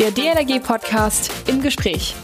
Der 0.00 0.10
DLRG-Podcast 0.10 1.30
im 1.46 1.62
Gespräch. 1.62 2.16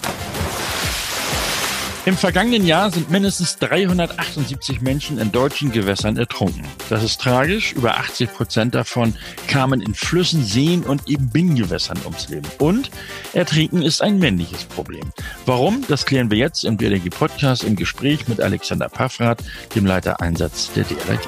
Im 2.05 2.17
vergangenen 2.17 2.67
Jahr 2.67 2.91
sind 2.91 3.13
mindestens 3.13 3.59
378 3.59 4.81
Menschen 4.81 5.19
in 5.19 5.31
deutschen 5.31 5.71
Gewässern 5.71 6.17
ertrunken. 6.17 6.65
Das 6.89 7.05
ist 7.05 7.21
tragisch. 7.21 7.73
Über 7.73 7.99
80 7.99 8.33
Prozent 8.33 8.75
davon 8.75 9.15
kamen 9.47 9.81
in 9.81 9.95
Flüssen, 9.95 10.43
Seen 10.43 10.83
und 10.83 11.09
eben 11.09 11.31
Binnengewässern 11.31 12.01
ums 12.05 12.29
Leben. 12.29 12.49
Und 12.59 12.91
Ertrinken 13.35 13.83
ist 13.83 14.03
ein 14.03 14.19
männliches 14.19 14.65
Problem. 14.65 15.13
Warum? 15.47 15.85
Das 15.87 16.05
klären 16.05 16.29
wir 16.29 16.39
jetzt 16.39 16.65
im 16.65 16.77
DLRG 16.77 17.09
Podcast 17.11 17.63
im 17.63 17.77
Gespräch 17.77 18.27
mit 18.27 18.41
Alexander 18.41 18.89
Paffrath, 18.89 19.45
dem 19.77 19.87
Leiter 19.87 20.21
Einsatz 20.21 20.73
der 20.73 20.83
DLRG. 20.83 21.21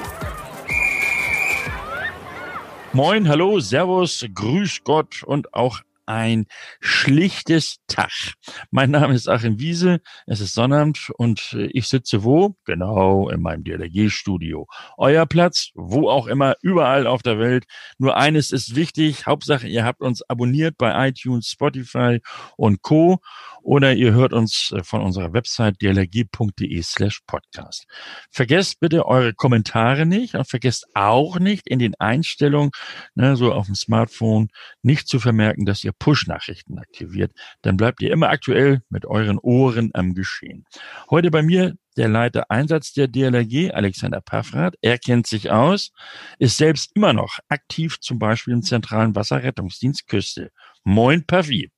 Moin, 2.91 3.29
hallo, 3.29 3.61
Servus, 3.61 4.25
Grüß 4.35 4.81
Gott 4.83 5.23
und 5.23 5.53
auch 5.53 5.79
ein 6.05 6.45
schlichtes 6.79 7.77
Tag. 7.87 8.33
Mein 8.71 8.91
Name 8.91 9.13
ist 9.13 9.27
Achim 9.27 9.59
Wiese, 9.59 10.01
es 10.27 10.39
ist 10.39 10.53
Sonnabend 10.53 11.11
und 11.17 11.53
äh, 11.53 11.65
ich 11.73 11.87
sitze 11.87 12.23
wo? 12.23 12.55
Genau, 12.65 13.29
in 13.29 13.41
meinem 13.41 13.63
DLRG-Studio. 13.63 14.67
Euer 14.97 15.25
Platz, 15.25 15.69
wo 15.75 16.09
auch 16.09 16.27
immer, 16.27 16.55
überall 16.61 17.07
auf 17.07 17.23
der 17.23 17.39
Welt. 17.39 17.65
Nur 17.97 18.17
eines 18.17 18.51
ist 18.51 18.75
wichtig, 18.75 19.25
Hauptsache 19.25 19.67
ihr 19.67 19.85
habt 19.85 20.01
uns 20.01 20.21
abonniert 20.29 20.77
bei 20.77 21.09
iTunes, 21.09 21.47
Spotify 21.49 22.19
und 22.57 22.81
Co. 22.81 23.19
Oder 23.61 23.93
ihr 23.93 24.13
hört 24.13 24.33
uns 24.33 24.73
äh, 24.75 24.83
von 24.83 25.01
unserer 25.01 25.31
Website 25.31 25.81
dlrg.de 25.81 26.81
slash 26.83 27.21
podcast. 27.25 27.87
Vergesst 28.29 28.81
bitte 28.81 29.05
eure 29.05 29.33
Kommentare 29.33 30.05
nicht 30.05 30.35
und 30.35 30.49
vergesst 30.49 30.85
auch 30.93 31.39
nicht 31.39 31.67
in 31.67 31.79
den 31.79 31.95
Einstellungen, 31.95 32.71
ne, 33.15 33.37
so 33.37 33.53
auf 33.53 33.67
dem 33.67 33.75
Smartphone, 33.75 34.49
nicht 34.81 35.07
zu 35.07 35.19
vermerken, 35.19 35.65
dass 35.65 35.83
ihr 35.83 35.92
Push-Nachrichten 35.99 36.79
aktiviert. 36.79 37.31
Dann 37.61 37.77
bleibt 37.77 38.01
ihr 38.01 38.11
immer 38.11 38.29
aktuell 38.29 38.81
mit 38.89 39.05
euren 39.05 39.39
Ohren 39.39 39.91
am 39.93 40.13
Geschehen. 40.13 40.65
Heute 41.09 41.31
bei 41.31 41.41
mir 41.41 41.75
der 41.97 42.07
Leiter 42.07 42.49
Einsatz 42.49 42.93
der 42.93 43.07
DLRG, 43.07 43.71
Alexander 43.73 44.21
Paffrath. 44.21 44.75
Er 44.81 44.97
kennt 44.97 45.27
sich 45.27 45.51
aus, 45.51 45.91
ist 46.39 46.57
selbst 46.57 46.91
immer 46.95 47.13
noch 47.13 47.39
aktiv, 47.49 47.99
zum 47.99 48.19
Beispiel 48.19 48.53
im 48.53 48.63
Zentralen 48.63 49.15
Wasserrettungsdienst 49.15 50.07
Küste. 50.07 50.51
Moin, 50.83 51.25
Pavi. 51.25 51.71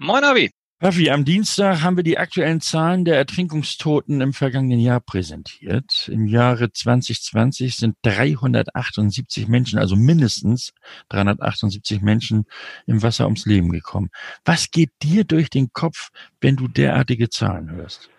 Moin, 0.00 0.24
Avi. 0.24 0.50
Raffi, 0.78 1.08
am 1.08 1.24
Dienstag 1.24 1.80
haben 1.80 1.96
wir 1.96 2.04
die 2.04 2.18
aktuellen 2.18 2.60
Zahlen 2.60 3.06
der 3.06 3.16
Ertrinkungstoten 3.16 4.20
im 4.20 4.34
vergangenen 4.34 4.78
Jahr 4.78 5.00
präsentiert. 5.00 6.06
Im 6.12 6.26
Jahre 6.26 6.70
2020 6.70 7.76
sind 7.76 7.96
378 8.02 9.48
Menschen, 9.48 9.78
also 9.78 9.96
mindestens 9.96 10.74
378 11.08 12.02
Menschen 12.02 12.44
im 12.86 13.02
Wasser 13.02 13.24
ums 13.24 13.46
Leben 13.46 13.70
gekommen. 13.70 14.10
Was 14.44 14.70
geht 14.70 14.90
dir 15.02 15.24
durch 15.24 15.48
den 15.48 15.72
Kopf, 15.72 16.10
wenn 16.42 16.56
du 16.56 16.68
derartige 16.68 17.30
Zahlen 17.30 17.70
hörst? 17.70 18.10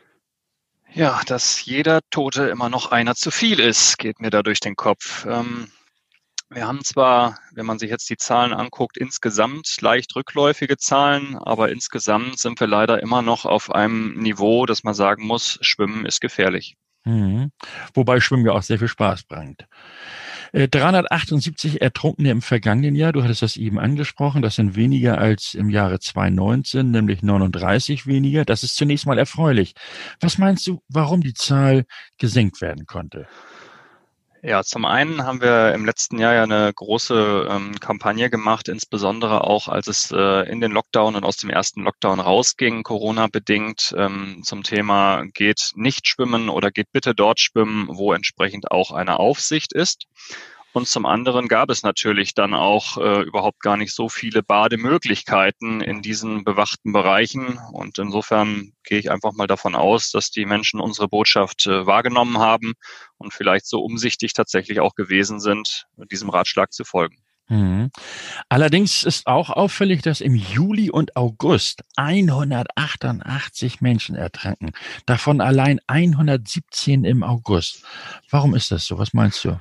Ja, 0.96 1.22
dass 1.28 1.64
jeder 1.64 2.00
Tote 2.10 2.48
immer 2.48 2.70
noch 2.70 2.92
einer 2.92 3.14
zu 3.14 3.30
viel 3.30 3.60
ist, 3.60 4.00
geht 4.00 4.20
mir 4.20 4.32
da 4.32 4.42
durch 4.42 4.62
den 4.62 4.76
Kopf. 4.76 5.28
Ähm 5.30 5.68
wir 6.50 6.68
haben 6.68 6.84
zwar, 6.84 7.38
wenn 7.54 7.66
man 7.66 7.80
sich 7.80 7.90
jetzt 7.90 8.10
die 8.10 8.18
Zahlen 8.18 8.54
anguckt, 8.54 8.98
insgesamt 8.98 9.82
leicht 9.82 10.16
rückläufige 10.16 10.78
Zahlen, 10.78 11.36
aber 11.36 11.70
insgesamt 11.70 12.40
sind 12.40 12.60
wir 12.60 12.68
leider 12.68 13.02
immer 13.02 13.22
noch 13.22 13.46
auf 13.46 13.72
einem 13.72 14.14
Niveau, 14.16 14.66
dass 14.66 14.84
man 14.84 14.94
sagen 14.94 15.26
muss, 15.26 15.60
Schwimmen 15.62 16.06
ist 16.06 16.22
gefährlich. 16.22 16.78
Mhm. 17.06 17.52
Wobei 17.94 18.20
Schwimmen 18.20 18.46
ja 18.46 18.52
auch 18.52 18.64
sehr 18.64 18.80
viel 18.80 18.88
Spaß 18.88 19.24
bringt. 19.24 19.66
378 20.54 21.76
äh, 21.76 21.78
Ertrunkene 21.80 22.32
im 22.32 22.42
vergangenen 22.42 22.96
Jahr, 22.96 23.12
du 23.12 23.24
hattest 23.24 23.42
das 23.42 23.58
eben 23.58 23.80
angesprochen, 23.80 24.42
das 24.42 24.56
sind 24.56 24.76
weniger 24.76 25.18
als 25.18 25.54
im 25.54 25.70
Jahre 25.70 26.00
2019, 26.00 26.92
nämlich 26.92 27.22
39 27.22 28.08
weniger. 28.08 28.46
Das 28.46 28.64
ist 28.64 28.76
zunächst 28.76 29.06
mal 29.06 29.18
erfreulich. 29.18 29.74
Was 30.20 30.38
meinst 30.38 30.66
du, 30.68 30.82
warum 30.88 31.22
die 31.22 31.34
Zahl 31.34 31.86
gesenkt 32.18 32.62
werden 32.62 32.86
konnte? 32.86 33.28
Ja, 34.44 34.64
zum 34.64 34.86
einen 34.86 35.24
haben 35.24 35.42
wir 35.42 35.74
im 35.74 35.84
letzten 35.84 36.20
Jahr 36.20 36.36
ja 36.36 36.44
eine 36.44 36.72
große 36.72 37.48
ähm, 37.50 37.80
Kampagne 37.80 38.30
gemacht, 38.30 38.68
insbesondere 38.68 39.44
auch 39.44 39.68
als 39.68 39.88
es 39.88 40.12
äh, 40.12 40.50
in 40.50 40.62
den 40.62 40.72
Lockdown 40.72 41.16
und 41.16 41.24
aus 41.24 41.38
dem 41.38 41.50
ersten 41.50 41.82
Lockdown 41.84 42.20
rausging, 42.20 42.84
Corona-bedingt, 42.84 43.96
ähm, 43.98 44.42
zum 44.44 44.62
Thema 44.62 45.24
geht 45.34 45.72
nicht 45.76 46.08
schwimmen 46.08 46.50
oder 46.50 46.70
geht 46.70 46.92
bitte 46.92 47.16
dort 47.16 47.40
schwimmen, 47.40 47.88
wo 47.90 48.14
entsprechend 48.14 48.72
auch 48.72 48.92
eine 48.92 49.20
Aufsicht 49.20 49.74
ist. 49.74 50.06
Und 50.78 50.88
zum 50.88 51.08
anderen 51.08 51.48
gab 51.48 51.72
es 51.72 51.82
natürlich 51.82 52.36
dann 52.36 52.54
auch 52.54 52.98
äh, 53.00 53.24
überhaupt 53.24 53.62
gar 53.62 53.78
nicht 53.78 53.96
so 53.96 54.10
viele 54.10 54.44
Bademöglichkeiten 54.44 55.82
in 55.82 56.04
diesen 56.04 56.44
bewachten 56.44 56.94
Bereichen. 56.94 57.60
Und 57.72 57.98
insofern 57.98 58.74
gehe 58.84 59.00
ich 59.00 59.10
einfach 59.10 59.34
mal 59.34 59.48
davon 59.48 59.74
aus, 59.74 60.12
dass 60.12 60.30
die 60.30 60.46
Menschen 60.46 60.80
unsere 60.80 61.08
Botschaft 61.08 61.66
äh, 61.66 61.88
wahrgenommen 61.88 62.38
haben 62.38 62.74
und 63.18 63.34
vielleicht 63.34 63.66
so 63.66 63.80
umsichtig 63.80 64.34
tatsächlich 64.34 64.80
auch 64.80 64.94
gewesen 64.94 65.40
sind, 65.40 65.88
diesem 66.12 66.30
Ratschlag 66.30 66.72
zu 66.72 66.84
folgen. 66.84 67.18
Mhm. 67.48 67.90
Allerdings 68.48 69.02
ist 69.02 69.26
auch 69.26 69.50
auffällig, 69.50 70.04
dass 70.04 70.22
im 70.22 70.36
Juli 70.36 70.92
und 70.92 71.16
August 71.16 71.82
188 71.96 73.82
Menschen 73.82 74.16
ertranken. 74.16 74.74
Davon 75.08 75.42
allein 75.42 75.80
117 75.88 77.04
im 77.04 77.24
August. 77.24 77.84
Warum 78.30 78.54
ist 78.54 78.70
das 78.70 78.86
so? 78.86 79.00
Was 79.00 79.16
meinst 79.16 79.44
du? 79.44 79.60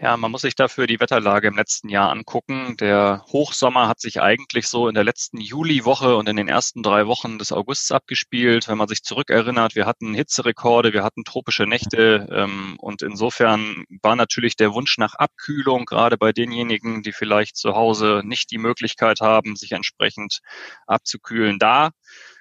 Ja, 0.00 0.16
man 0.16 0.30
muss 0.30 0.42
sich 0.42 0.54
dafür 0.54 0.86
die 0.86 1.00
Wetterlage 1.00 1.48
im 1.48 1.56
letzten 1.56 1.88
Jahr 1.88 2.10
angucken. 2.10 2.76
Der 2.76 3.24
Hochsommer 3.32 3.88
hat 3.88 3.98
sich 3.98 4.20
eigentlich 4.20 4.68
so 4.68 4.86
in 4.86 4.94
der 4.94 5.02
letzten 5.02 5.38
Juliwoche 5.40 6.14
und 6.14 6.28
in 6.28 6.36
den 6.36 6.46
ersten 6.46 6.84
drei 6.84 7.08
Wochen 7.08 7.36
des 7.38 7.50
Augusts 7.50 7.90
abgespielt. 7.90 8.68
Wenn 8.68 8.78
man 8.78 8.86
sich 8.86 9.02
zurückerinnert, 9.02 9.74
wir 9.74 9.86
hatten 9.86 10.14
Hitzerekorde, 10.14 10.92
wir 10.92 11.02
hatten 11.02 11.24
tropische 11.24 11.64
Nächte 11.66 12.28
ähm, 12.30 12.76
und 12.78 13.02
insofern 13.02 13.84
war 14.00 14.14
natürlich 14.14 14.54
der 14.54 14.72
Wunsch 14.72 14.98
nach 14.98 15.14
Abkühlung, 15.14 15.84
gerade 15.84 16.16
bei 16.16 16.32
denjenigen, 16.32 17.02
die 17.02 17.12
vielleicht 17.12 17.56
zu 17.56 17.74
Hause 17.74 18.22
nicht 18.24 18.52
die 18.52 18.58
Möglichkeit 18.58 19.18
haben, 19.20 19.56
sich 19.56 19.72
entsprechend 19.72 20.38
abzukühlen, 20.86 21.58
da. 21.58 21.90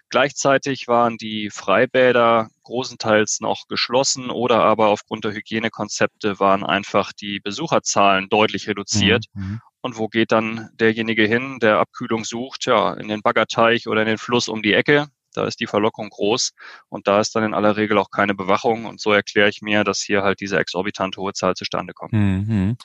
Gleichzeitig 0.09 0.87
waren 0.87 1.17
die 1.17 1.49
Freibäder 1.49 2.49
großenteils 2.63 3.39
noch 3.41 3.67
geschlossen 3.67 4.29
oder 4.29 4.63
aber 4.63 4.87
aufgrund 4.87 5.25
der 5.25 5.33
Hygienekonzepte 5.33 6.39
waren 6.39 6.63
einfach 6.63 7.13
die 7.13 7.39
Besucherzahlen 7.39 8.29
deutlich 8.29 8.67
reduziert. 8.67 9.25
Mhm. 9.33 9.43
mhm. 9.43 9.61
Und 9.79 9.97
wo 9.97 10.07
geht 10.07 10.31
dann 10.33 10.69
derjenige 10.73 11.25
hin, 11.25 11.59
der 11.61 11.77
Abkühlung 11.77 12.25
sucht? 12.25 12.65
Ja, 12.65 12.93
in 12.95 13.07
den 13.07 13.21
Baggerteich 13.21 13.87
oder 13.87 14.01
in 14.01 14.07
den 14.07 14.17
Fluss 14.17 14.49
um 14.49 14.61
die 14.61 14.73
Ecke 14.73 15.07
da 15.37 15.45
ist 15.45 15.59
die 15.59 15.67
Verlockung 15.67 16.09
groß 16.09 16.51
und 16.89 17.07
da 17.07 17.19
ist 17.19 17.35
dann 17.35 17.43
in 17.43 17.53
aller 17.53 17.77
Regel 17.77 17.97
auch 17.97 18.09
keine 18.09 18.33
Bewachung 18.33 18.85
und 18.85 18.99
so 18.99 19.11
erkläre 19.11 19.49
ich 19.49 19.61
mir, 19.61 19.83
dass 19.83 20.01
hier 20.01 20.23
halt 20.23 20.39
diese 20.39 20.57
exorbitant 20.57 21.15
hohe 21.17 21.33
Zahl 21.33 21.53
zustande 21.53 21.93
kommt. 21.93 22.13
Mhm. 22.13 22.77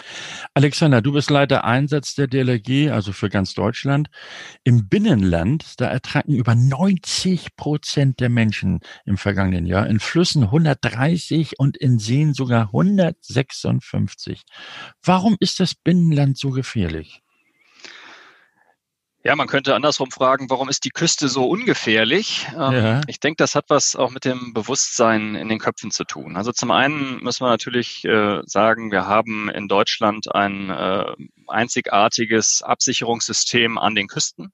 Alexander, 0.55 1.01
du 1.01 1.13
bist 1.13 1.31
Leiter 1.31 1.65
Einsatz 1.65 2.15
der 2.15 2.27
DLRG, 2.27 2.91
also 2.93 3.13
für 3.13 3.31
ganz 3.31 3.55
Deutschland. 3.55 4.09
Im 4.65 4.89
Binnenland, 4.89 5.81
da 5.81 5.87
ertranken 5.87 6.35
über 6.35 6.55
90 6.55 7.57
Prozent 7.57 8.21
der 8.21 8.29
Menschen 8.29 8.81
im 9.07 9.17
vergangenen 9.17 9.67
Jahr, 9.67 9.87
in 9.87 10.01
Flüssen 10.01 10.45
130 10.45 11.59
und 11.59 11.77
in 11.77 11.99
Seen 11.99 12.35
sogar 12.35 12.67
156. 12.67 14.43
Warum 15.03 15.37
ist 15.41 15.59
das 15.61 15.75
Binnenland 15.75 16.37
so 16.37 16.51
gefährlich? 16.51 17.22
Ja, 19.25 19.37
man 19.37 19.47
könnte 19.47 19.77
andersrum 19.77 20.11
fragen, 20.11 20.51
warum 20.51 20.69
ist 20.69 20.85
die 20.85 20.91
Küste 20.91 21.29
so 21.29 21.45
ungefährlich? 21.45 22.49
Ähm, 22.55 22.73
ja. 22.73 23.01
Ich 23.07 23.21
denke, 23.21 23.37
das 23.37 23.55
hat 23.55 23.67
was 23.69 23.95
auch 23.95 24.11
mit 24.11 24.25
dem 24.25 24.53
Bewusstsein 24.53 25.37
in 25.37 25.49
den 25.49 25.61
Köpfen 25.61 25.93
zu 25.93 26.05
tun. 26.05 26.37
Also 26.37 26.51
zum 26.51 26.73
einen 26.73 27.23
müssen 27.23 27.45
wir 27.45 27.51
natürlich 27.51 28.05
äh, 28.05 28.41
sagen, 28.47 28.91
wir 28.91 29.07
haben 29.07 29.49
in 29.49 29.69
Deutschland 29.69 30.35
ein 30.35 30.71
äh, 30.71 31.05
einzigartiges 31.47 32.63
Absicherungssystem 32.63 33.79
an 33.79 33.95
den 33.95 34.09
Küsten. 34.09 34.53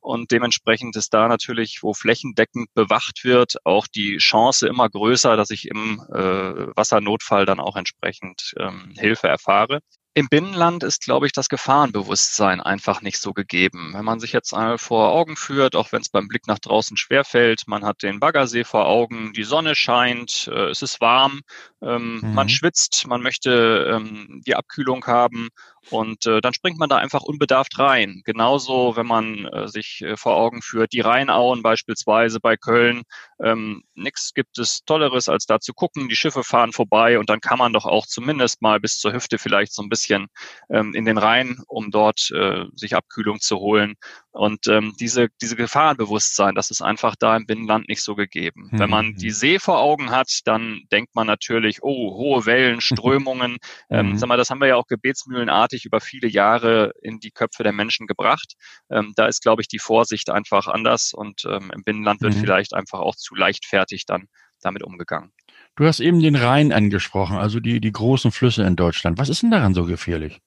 Und 0.00 0.30
dementsprechend 0.30 0.96
ist 0.96 1.12
da 1.12 1.28
natürlich, 1.28 1.82
wo 1.82 1.92
flächendeckend 1.92 2.72
bewacht 2.74 3.24
wird, 3.24 3.56
auch 3.64 3.86
die 3.86 4.16
Chance 4.16 4.66
immer 4.66 4.88
größer, 4.88 5.36
dass 5.36 5.50
ich 5.50 5.68
im 5.68 6.00
äh, 6.12 6.66
Wassernotfall 6.76 7.44
dann 7.46 7.60
auch 7.60 7.76
entsprechend 7.76 8.54
ähm, 8.58 8.94
Hilfe 8.96 9.28
erfahre. 9.28 9.80
Im 10.12 10.28
Binnenland 10.28 10.82
ist, 10.82 11.04
glaube 11.04 11.26
ich, 11.26 11.32
das 11.32 11.48
Gefahrenbewusstsein 11.48 12.60
einfach 12.60 13.00
nicht 13.00 13.18
so 13.20 13.32
gegeben. 13.32 13.92
Wenn 13.94 14.04
man 14.04 14.18
sich 14.18 14.32
jetzt 14.32 14.52
einmal 14.52 14.76
vor 14.76 15.12
Augen 15.12 15.36
führt, 15.36 15.76
auch 15.76 15.92
wenn 15.92 16.00
es 16.00 16.08
beim 16.08 16.26
Blick 16.26 16.48
nach 16.48 16.58
draußen 16.58 16.96
schwerfällt, 16.96 17.68
man 17.68 17.84
hat 17.84 18.02
den 18.02 18.18
Baggersee 18.18 18.64
vor 18.64 18.86
Augen, 18.86 19.32
die 19.34 19.44
Sonne 19.44 19.76
scheint, 19.76 20.50
äh, 20.52 20.70
es 20.70 20.82
ist 20.82 21.00
warm, 21.00 21.42
ähm, 21.80 22.20
mhm. 22.22 22.34
man 22.34 22.48
schwitzt, 22.48 23.06
man 23.06 23.22
möchte 23.22 23.88
ähm, 23.88 24.42
die 24.44 24.56
Abkühlung 24.56 25.06
haben 25.06 25.48
und 25.90 26.26
äh, 26.26 26.40
dann 26.40 26.54
springt 26.54 26.78
man 26.80 26.88
da 26.88 26.96
einfach 26.96 27.22
unbedarft 27.22 27.78
rein. 27.78 28.22
Genauso, 28.24 28.96
wenn 28.96 29.06
man 29.06 29.46
äh, 29.46 29.68
sich 29.68 29.89
äh, 30.02 30.16
vor 30.16 30.36
Augen 30.36 30.62
führt, 30.62 30.92
die 30.92 31.00
Rheinauen 31.00 31.62
beispielsweise 31.62 32.40
bei 32.40 32.56
Köln. 32.56 33.02
Ähm, 33.42 33.82
Nichts 33.94 34.32
gibt 34.34 34.58
es 34.58 34.80
Tolleres, 34.84 35.28
als 35.28 35.46
da 35.46 35.60
zu 35.60 35.74
gucken. 35.74 36.08
Die 36.08 36.16
Schiffe 36.16 36.42
fahren 36.42 36.72
vorbei 36.72 37.18
und 37.18 37.28
dann 37.28 37.40
kann 37.40 37.58
man 37.58 37.72
doch 37.72 37.84
auch 37.84 38.06
zumindest 38.06 38.62
mal 38.62 38.80
bis 38.80 38.98
zur 38.98 39.12
Hüfte 39.12 39.38
vielleicht 39.38 39.74
so 39.74 39.82
ein 39.82 39.88
bisschen 39.88 40.28
ähm, 40.70 40.94
in 40.94 41.04
den 41.04 41.18
Rhein, 41.18 41.58
um 41.66 41.90
dort 41.90 42.30
äh, 42.30 42.64
sich 42.74 42.94
Abkühlung 42.94 43.40
zu 43.40 43.58
holen. 43.58 43.94
Und 44.32 44.68
ähm, 44.68 44.94
diese, 45.00 45.28
diese 45.40 45.56
Gefahrenbewusstsein, 45.56 46.54
das 46.54 46.70
ist 46.70 46.82
einfach 46.82 47.16
da 47.16 47.36
im 47.36 47.46
Binnenland 47.46 47.88
nicht 47.88 48.02
so 48.02 48.14
gegeben. 48.14 48.68
Mhm. 48.70 48.78
Wenn 48.78 48.90
man 48.90 49.06
mhm. 49.06 49.16
die 49.16 49.30
See 49.30 49.58
vor 49.58 49.80
Augen 49.80 50.10
hat, 50.10 50.40
dann 50.44 50.82
denkt 50.92 51.14
man 51.14 51.26
natürlich, 51.26 51.82
oh, 51.82 52.16
hohe 52.16 52.46
Wellen, 52.46 52.80
Strömungen. 53.00 53.58
ähm, 53.90 54.10
mhm. 54.10 54.18
sag 54.18 54.28
mal, 54.28 54.36
das 54.36 54.50
haben 54.50 54.60
wir 54.60 54.68
ja 54.68 54.76
auch 54.76 54.86
gebetsmühlenartig 54.86 55.84
über 55.84 56.00
viele 56.00 56.28
Jahre 56.28 56.92
in 57.02 57.18
die 57.18 57.32
Köpfe 57.32 57.64
der 57.64 57.72
Menschen 57.72 58.06
gebracht. 58.06 58.54
Ähm, 58.88 59.12
da 59.16 59.26
ist, 59.26 59.42
glaube 59.42 59.62
ich, 59.62 59.68
die 59.68 59.80
Vorsicht 59.80 60.30
einfach 60.30 60.68
anders 60.68 61.12
und 61.12 61.44
ähm, 61.46 61.72
im 61.74 61.82
Binnenland 61.82 62.20
wird 62.20 62.34
mhm. 62.34 62.40
vielleicht 62.40 62.74
einfach 62.74 63.00
auch 63.00 63.16
zu 63.16 63.34
leichtfertig 63.34 64.06
dann 64.06 64.26
damit 64.60 64.84
umgegangen. 64.84 65.32
Du 65.76 65.86
hast 65.86 66.00
eben 66.00 66.20
den 66.20 66.36
Rhein 66.36 66.72
angesprochen, 66.72 67.36
also 67.36 67.58
die, 67.58 67.80
die 67.80 67.92
großen 67.92 68.30
Flüsse 68.30 68.62
in 68.64 68.76
Deutschland. 68.76 69.18
Was 69.18 69.28
ist 69.28 69.42
denn 69.42 69.50
daran 69.50 69.74
so 69.74 69.84
gefährlich? 69.86 70.40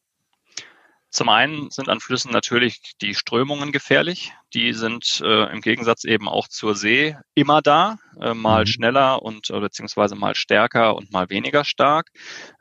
Zum 1.13 1.29
einen 1.29 1.69
sind 1.69 1.89
an 1.89 1.99
Flüssen 1.99 2.31
natürlich 2.31 2.95
die 2.99 3.13
Strömungen 3.13 3.71
gefährlich. 3.71 4.33
Die 4.53 4.73
sind 4.73 5.21
äh, 5.23 5.51
im 5.51 5.61
Gegensatz 5.61 6.03
eben 6.03 6.27
auch 6.27 6.47
zur 6.47 6.75
See 6.75 7.17
immer 7.33 7.61
da, 7.61 7.97
äh, 8.19 8.33
mal 8.33 8.61
mhm. 8.61 8.67
schneller 8.67 9.21
und 9.23 9.49
äh, 9.49 9.59
beziehungsweise 9.59 10.15
mal 10.15 10.35
stärker 10.35 10.95
und 10.95 11.11
mal 11.11 11.29
weniger 11.29 11.63
stark. 11.65 12.09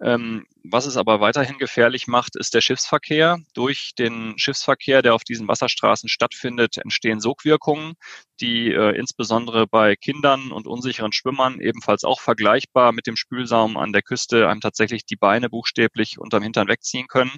Ähm, 0.00 0.46
was 0.64 0.86
es 0.86 0.96
aber 0.96 1.20
weiterhin 1.20 1.58
gefährlich 1.58 2.06
macht, 2.06 2.36
ist 2.36 2.54
der 2.54 2.60
Schiffsverkehr. 2.60 3.38
Durch 3.54 3.92
den 3.98 4.38
Schiffsverkehr, 4.38 5.02
der 5.02 5.14
auf 5.14 5.24
diesen 5.24 5.48
Wasserstraßen 5.48 6.08
stattfindet, 6.08 6.78
entstehen 6.78 7.20
Sogwirkungen, 7.20 7.94
die 8.40 8.72
äh, 8.72 8.96
insbesondere 8.96 9.66
bei 9.66 9.96
Kindern 9.96 10.52
und 10.52 10.66
unsicheren 10.66 11.12
Schwimmern 11.12 11.60
ebenfalls 11.60 12.04
auch 12.04 12.20
vergleichbar 12.20 12.92
mit 12.92 13.06
dem 13.06 13.16
Spülsaum 13.16 13.76
an 13.76 13.92
der 13.92 14.02
Küste 14.02 14.48
einem 14.48 14.60
tatsächlich 14.60 15.04
die 15.04 15.16
Beine 15.16 15.50
buchstäblich 15.50 16.18
unterm 16.18 16.42
Hintern 16.42 16.68
wegziehen 16.68 17.08
können 17.08 17.32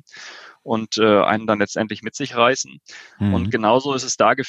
und 0.62 0.99
äh, 0.99 1.21
einen 1.23 1.47
dann 1.47 1.61
letztendlich 1.61 2.03
mit 2.03 2.15
sich 2.15 2.35
reißen. 2.35 2.81
Mhm. 3.19 3.35
Und 3.35 3.51
genauso 3.51 3.95
ist 3.95 4.03
es 4.03 4.17
da 4.17 4.35
gefährlich, 4.35 4.44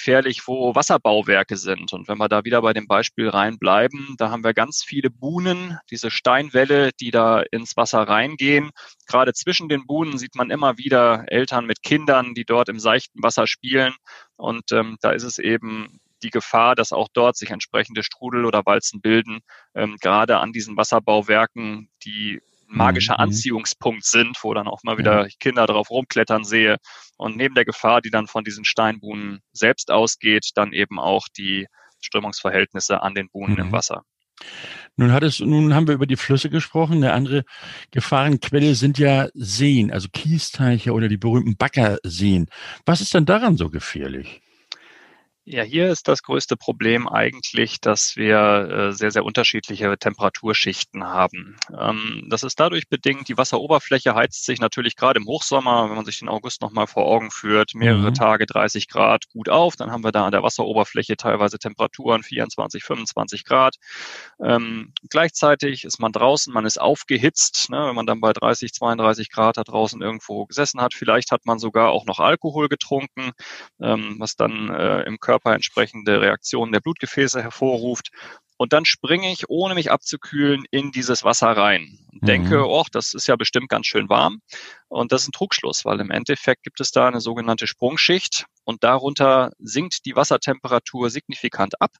wo 0.45 0.75
Wasserbauwerke 0.75 1.57
sind. 1.57 1.93
Und 1.93 2.07
wenn 2.07 2.17
wir 2.17 2.29
da 2.29 2.43
wieder 2.43 2.61
bei 2.61 2.73
dem 2.73 2.87
Beispiel 2.87 3.29
reinbleiben, 3.29 4.15
da 4.17 4.29
haben 4.29 4.43
wir 4.43 4.53
ganz 4.53 4.83
viele 4.85 5.09
Buhnen, 5.09 5.77
diese 5.89 6.11
Steinwälle, 6.11 6.91
die 6.99 7.11
da 7.11 7.41
ins 7.51 7.75
Wasser 7.77 8.01
reingehen. 8.01 8.71
Gerade 9.07 9.33
zwischen 9.33 9.69
den 9.69 9.85
Buhnen 9.85 10.17
sieht 10.17 10.35
man 10.35 10.49
immer 10.49 10.77
wieder 10.77 11.25
Eltern 11.27 11.65
mit 11.65 11.83
Kindern, 11.83 12.33
die 12.33 12.45
dort 12.45 12.69
im 12.69 12.79
seichten 12.79 13.23
Wasser 13.23 13.47
spielen. 13.47 13.93
Und 14.35 14.71
ähm, 14.71 14.97
da 15.01 15.11
ist 15.11 15.23
es 15.23 15.37
eben 15.37 15.99
die 16.23 16.29
Gefahr, 16.29 16.75
dass 16.75 16.91
auch 16.91 17.07
dort 17.13 17.37
sich 17.37 17.51
entsprechende 17.51 18.03
Strudel 18.03 18.45
oder 18.45 18.65
Walzen 18.65 19.01
bilden, 19.01 19.39
ähm, 19.75 19.97
gerade 20.01 20.37
an 20.39 20.51
diesen 20.51 20.75
Wasserbauwerken, 20.77 21.89
die 22.03 22.41
magischer 22.67 23.13
mhm. 23.13 23.25
Anziehungspunkt 23.25 24.05
sind, 24.05 24.37
wo 24.41 24.53
dann 24.53 24.67
auch 24.67 24.83
mal 24.83 24.97
wieder. 24.97 25.27
Kinder 25.39 25.65
drauf 25.65 25.89
rumklettern 25.89 26.43
sehe. 26.43 26.77
Und 27.17 27.37
neben 27.37 27.55
der 27.55 27.65
Gefahr, 27.65 28.01
die 28.01 28.09
dann 28.09 28.27
von 28.27 28.43
diesen 28.43 28.65
Steinbuhnen 28.65 29.41
selbst 29.51 29.91
ausgeht, 29.91 30.51
dann 30.55 30.73
eben 30.73 30.99
auch 30.99 31.27
die 31.37 31.67
Strömungsverhältnisse 32.01 33.01
an 33.01 33.15
den 33.15 33.29
Buhnen 33.29 33.53
mhm. 33.53 33.59
im 33.59 33.71
Wasser. 33.71 34.03
Nun 34.97 35.11
hat 35.11 35.23
es, 35.23 35.39
nun 35.39 35.73
haben 35.73 35.87
wir 35.87 35.95
über 35.95 36.05
die 36.05 36.15
Flüsse 36.15 36.49
gesprochen. 36.49 36.97
Eine 36.97 37.13
andere 37.13 37.43
Gefahrenquelle 37.91 38.75
sind 38.75 38.97
ja 38.97 39.27
Seen, 39.33 39.91
also 39.91 40.07
Kiesteiche 40.11 40.93
oder 40.93 41.07
die 41.07 41.17
berühmten 41.17 41.57
Baggerseen. 41.57 42.47
Was 42.85 43.01
ist 43.01 43.13
denn 43.13 43.25
daran 43.25 43.57
so 43.57 43.69
gefährlich? 43.69 44.41
Ja, 45.47 45.61
hier 45.61 45.91
ist 45.91 46.07
das 46.07 46.23
größte 46.23 46.57
Problem 46.57 47.07
eigentlich, 47.07 47.79
dass 47.79 48.15
wir 48.15 48.89
äh, 48.89 48.91
sehr, 48.93 49.11
sehr 49.11 49.23
unterschiedliche 49.23 49.95
Temperaturschichten 49.95 51.03
haben. 51.03 51.55
Ähm, 51.79 52.25
das 52.31 52.41
ist 52.41 52.59
dadurch 52.59 52.89
bedingt, 52.89 53.27
die 53.27 53.37
Wasseroberfläche 53.37 54.15
heizt 54.15 54.43
sich 54.43 54.59
natürlich 54.59 54.95
gerade 54.95 55.19
im 55.19 55.27
Hochsommer, 55.27 55.87
wenn 55.87 55.97
man 55.97 56.05
sich 56.05 56.17
den 56.17 56.29
August 56.29 56.61
nochmal 56.61 56.87
vor 56.87 57.05
Augen 57.05 57.29
führt, 57.29 57.75
mehrere 57.75 58.09
mhm. 58.09 58.15
Tage 58.15 58.47
30 58.47 58.87
Grad 58.87 59.29
gut 59.29 59.47
auf. 59.47 59.75
Dann 59.75 59.91
haben 59.91 60.03
wir 60.03 60.11
da 60.11 60.25
an 60.25 60.31
der 60.31 60.41
Wasseroberfläche 60.41 61.15
teilweise 61.15 61.59
Temperaturen 61.59 62.23
24, 62.23 62.83
25 62.83 63.45
Grad. 63.45 63.75
Ähm, 64.43 64.93
gleichzeitig 65.11 65.85
ist 65.85 65.99
man 65.99 66.11
draußen, 66.11 66.51
man 66.51 66.65
ist 66.65 66.81
aufgehitzt. 66.81 67.69
Ne? 67.69 67.85
Wenn 67.85 67.95
man 67.95 68.07
dann 68.07 68.19
bei 68.19 68.33
30, 68.33 68.73
32 68.73 69.29
Grad 69.29 69.57
da 69.57 69.63
draußen 69.63 70.01
irgendwo 70.01 70.47
gesessen 70.47 70.81
hat, 70.81 70.95
vielleicht 70.95 71.29
hat 71.29 71.45
man 71.45 71.59
sogar 71.59 71.91
auch 71.91 72.05
noch 72.05 72.19
Alkohol 72.19 72.67
getrunken, 72.67 73.33
ähm, 73.79 74.15
was 74.17 74.35
dann 74.35 74.69
äh, 74.69 75.03
im 75.03 75.19
Körper 75.19 75.34
Körper 75.35 75.53
entsprechende 75.53 76.21
Reaktionen 76.21 76.71
der 76.71 76.79
Blutgefäße 76.79 77.43
hervorruft. 77.43 78.09
Und 78.57 78.71
dann 78.71 78.85
springe 78.85 79.33
ich, 79.33 79.49
ohne 79.49 79.75
mich 79.75 79.91
abzukühlen, 79.91 80.63
in 80.71 80.91
dieses 80.91 81.25
Wasser 81.25 81.49
rein 81.49 81.99
und 82.13 82.25
denke, 82.25 82.59
mhm. 82.59 82.63
oh, 82.63 82.85
das 82.89 83.13
ist 83.13 83.27
ja 83.27 83.35
bestimmt 83.35 83.67
ganz 83.67 83.85
schön 83.85 84.07
warm. 84.07 84.39
Und 84.87 85.11
das 85.11 85.23
ist 85.23 85.27
ein 85.27 85.33
Trugschluss, 85.33 85.83
weil 85.83 85.99
im 85.99 86.09
Endeffekt 86.09 86.63
gibt 86.63 86.79
es 86.79 86.91
da 86.91 87.07
eine 87.07 87.19
sogenannte 87.19 87.67
Sprungschicht 87.67 88.45
und 88.65 88.83
darunter 88.83 89.51
sinkt 89.59 90.05
die 90.05 90.15
Wassertemperatur 90.15 91.09
signifikant 91.09 91.81
ab. 91.81 91.91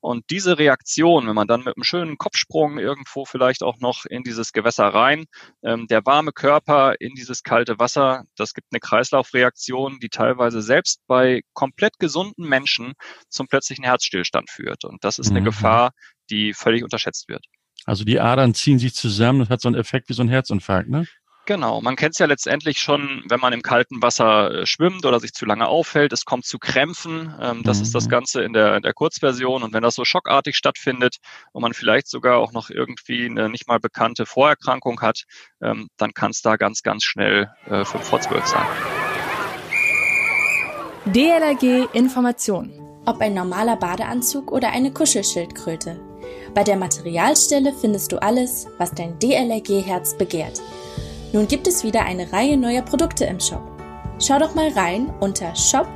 Und 0.00 0.24
diese 0.30 0.58
Reaktion, 0.58 1.26
wenn 1.26 1.34
man 1.34 1.48
dann 1.48 1.64
mit 1.64 1.76
einem 1.76 1.84
schönen 1.84 2.18
Kopfsprung 2.18 2.78
irgendwo 2.78 3.24
vielleicht 3.24 3.62
auch 3.62 3.78
noch 3.78 4.04
in 4.04 4.22
dieses 4.24 4.52
Gewässer 4.52 4.88
rein, 4.88 5.24
ähm, 5.62 5.86
der 5.86 6.04
warme 6.04 6.32
Körper 6.32 6.94
in 7.00 7.14
dieses 7.14 7.42
kalte 7.42 7.78
Wasser, 7.78 8.24
das 8.36 8.52
gibt 8.52 8.68
eine 8.72 8.80
Kreislaufreaktion, 8.80 9.98
die 10.00 10.08
teilweise 10.08 10.60
selbst 10.60 11.00
bei 11.06 11.42
komplett 11.54 11.98
gesunden 11.98 12.46
Menschen 12.46 12.92
zum 13.28 13.46
plötzlichen 13.46 13.84
Herzstillstand 13.84 14.50
führt. 14.50 14.84
Und 14.84 15.04
das 15.04 15.18
ist 15.18 15.30
eine 15.30 15.40
mhm. 15.40 15.46
Gefahr, 15.46 15.92
die 16.30 16.52
völlig 16.52 16.82
unterschätzt 16.82 17.28
wird. 17.28 17.44
Also 17.84 18.04
die 18.04 18.20
Adern 18.20 18.54
ziehen 18.54 18.78
sich 18.78 18.94
zusammen, 18.94 19.38
das 19.38 19.48
hat 19.48 19.60
so 19.60 19.68
einen 19.68 19.76
Effekt 19.76 20.08
wie 20.08 20.14
so 20.14 20.22
ein 20.22 20.28
Herzinfarkt, 20.28 20.90
ne? 20.90 21.06
Genau, 21.48 21.80
man 21.80 21.96
kennt 21.96 22.12
es 22.12 22.18
ja 22.18 22.26
letztendlich 22.26 22.78
schon, 22.78 23.24
wenn 23.26 23.40
man 23.40 23.54
im 23.54 23.62
kalten 23.62 24.02
Wasser 24.02 24.50
äh, 24.50 24.66
schwimmt 24.66 25.06
oder 25.06 25.18
sich 25.18 25.32
zu 25.32 25.46
lange 25.46 25.66
aufhält, 25.66 26.12
es 26.12 26.26
kommt 26.26 26.44
zu 26.44 26.58
Krämpfen. 26.58 27.34
Ähm, 27.40 27.62
das 27.62 27.78
mhm. 27.78 27.84
ist 27.84 27.94
das 27.94 28.04
mhm. 28.04 28.10
Ganze 28.10 28.42
in 28.42 28.52
der, 28.52 28.76
in 28.76 28.82
der 28.82 28.92
Kurzversion. 28.92 29.62
Und 29.62 29.72
wenn 29.72 29.82
das 29.82 29.94
so 29.94 30.04
schockartig 30.04 30.56
stattfindet 30.56 31.16
und 31.52 31.62
man 31.62 31.72
vielleicht 31.72 32.06
sogar 32.06 32.36
auch 32.36 32.52
noch 32.52 32.68
irgendwie 32.68 33.24
eine 33.24 33.48
nicht 33.48 33.66
mal 33.66 33.80
bekannte 33.80 34.26
Vorerkrankung 34.26 35.00
hat, 35.00 35.22
ähm, 35.62 35.88
dann 35.96 36.12
kann 36.12 36.32
es 36.32 36.42
da 36.42 36.56
ganz, 36.56 36.82
ganz 36.82 37.04
schnell 37.04 37.50
äh, 37.64 37.82
5 37.82 38.04
vor 38.04 38.20
12 38.20 38.46
sein. 38.46 38.66
DLRG 41.06 41.88
Information. 41.94 42.78
Ob 43.06 43.22
ein 43.22 43.32
normaler 43.32 43.76
Badeanzug 43.76 44.52
oder 44.52 44.70
eine 44.72 44.92
Kuschelschildkröte. 44.92 45.98
Bei 46.52 46.62
der 46.62 46.76
Materialstelle 46.76 47.72
findest 47.72 48.12
du 48.12 48.20
alles, 48.20 48.66
was 48.76 48.92
dein 48.92 49.18
DLRG-Herz 49.18 50.18
begehrt. 50.18 50.60
Nun 51.32 51.46
gibt 51.46 51.66
es 51.66 51.84
wieder 51.84 52.06
eine 52.06 52.32
Reihe 52.32 52.56
neuer 52.56 52.80
Produkte 52.82 53.26
im 53.26 53.38
Shop. 53.38 53.62
Schau 54.18 54.38
doch 54.38 54.54
mal 54.54 54.70
rein 54.70 55.10
unter 55.20 55.54
shop.dlrg.de. 55.54 55.88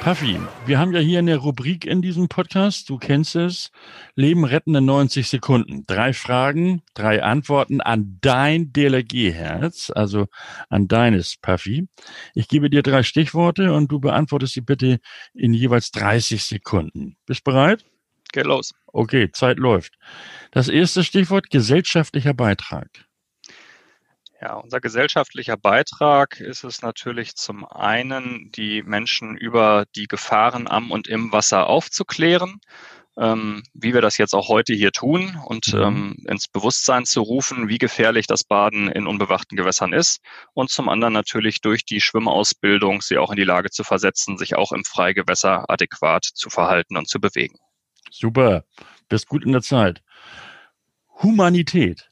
Puffy, 0.00 0.38
wir 0.66 0.78
haben 0.78 0.92
ja 0.92 1.00
hier 1.00 1.18
eine 1.18 1.36
Rubrik 1.36 1.86
in 1.86 2.02
diesem 2.02 2.28
Podcast, 2.28 2.90
du 2.90 2.98
kennst 2.98 3.36
es, 3.36 3.70
Leben 4.14 4.44
retten 4.44 4.74
in 4.74 4.84
90 4.84 5.28
Sekunden. 5.28 5.84
Drei 5.86 6.12
Fragen, 6.12 6.82
drei 6.92 7.22
Antworten 7.22 7.80
an 7.80 8.18
dein 8.20 8.70
DLRG-Herz, 8.72 9.90
also 9.94 10.26
an 10.68 10.88
deines 10.88 11.36
Puffy. 11.40 11.88
Ich 12.34 12.48
gebe 12.48 12.68
dir 12.68 12.82
drei 12.82 13.02
Stichworte 13.02 13.72
und 13.72 13.90
du 13.92 14.00
beantwortest 14.00 14.54
sie 14.54 14.60
bitte 14.60 15.00
in 15.32 15.54
jeweils 15.54 15.90
30 15.90 16.44
Sekunden. 16.44 17.16
Bist 17.24 17.44
bereit? 17.44 17.86
Geht 18.32 18.46
los. 18.46 18.72
Okay, 18.86 19.30
Zeit 19.32 19.58
läuft. 19.58 19.94
Das 20.50 20.68
erste 20.68 21.04
Stichwort 21.04 21.50
gesellschaftlicher 21.50 22.34
Beitrag. 22.34 22.88
Ja, 24.44 24.56
unser 24.56 24.80
gesellschaftlicher 24.80 25.56
Beitrag 25.56 26.38
ist 26.38 26.64
es 26.64 26.82
natürlich 26.82 27.34
zum 27.34 27.64
einen, 27.64 28.50
die 28.52 28.82
Menschen 28.82 29.38
über 29.38 29.86
die 29.96 30.06
Gefahren 30.06 30.68
am 30.68 30.90
und 30.90 31.08
im 31.08 31.32
Wasser 31.32 31.66
aufzuklären, 31.66 32.60
ähm, 33.16 33.62
wie 33.72 33.94
wir 33.94 34.02
das 34.02 34.18
jetzt 34.18 34.34
auch 34.34 34.48
heute 34.48 34.74
hier 34.74 34.92
tun 34.92 35.40
und 35.46 35.72
mhm. 35.72 35.80
ähm, 35.80 36.16
ins 36.28 36.48
Bewusstsein 36.48 37.06
zu 37.06 37.22
rufen, 37.22 37.68
wie 37.68 37.78
gefährlich 37.78 38.26
das 38.26 38.44
Baden 38.44 38.88
in 38.88 39.06
unbewachten 39.06 39.56
Gewässern 39.56 39.92
ist 39.92 40.20
und 40.52 40.68
zum 40.68 40.88
anderen 40.88 41.14
natürlich 41.14 41.60
durch 41.60 41.84
die 41.84 42.00
Schwimmausbildung 42.00 43.00
sie 43.00 43.18
auch 43.18 43.30
in 43.30 43.36
die 43.36 43.44
Lage 43.44 43.70
zu 43.70 43.82
versetzen, 43.82 44.36
sich 44.36 44.56
auch 44.56 44.72
im 44.72 44.84
Freigewässer 44.84 45.70
adäquat 45.70 46.24
zu 46.24 46.50
verhalten 46.50 46.96
und 46.96 47.08
zu 47.08 47.18
bewegen. 47.18 47.58
Super, 48.16 48.64
bist 49.08 49.26
gut 49.28 49.44
in 49.44 49.50
der 49.50 49.62
Zeit. 49.62 50.00
Humanität. 51.20 52.10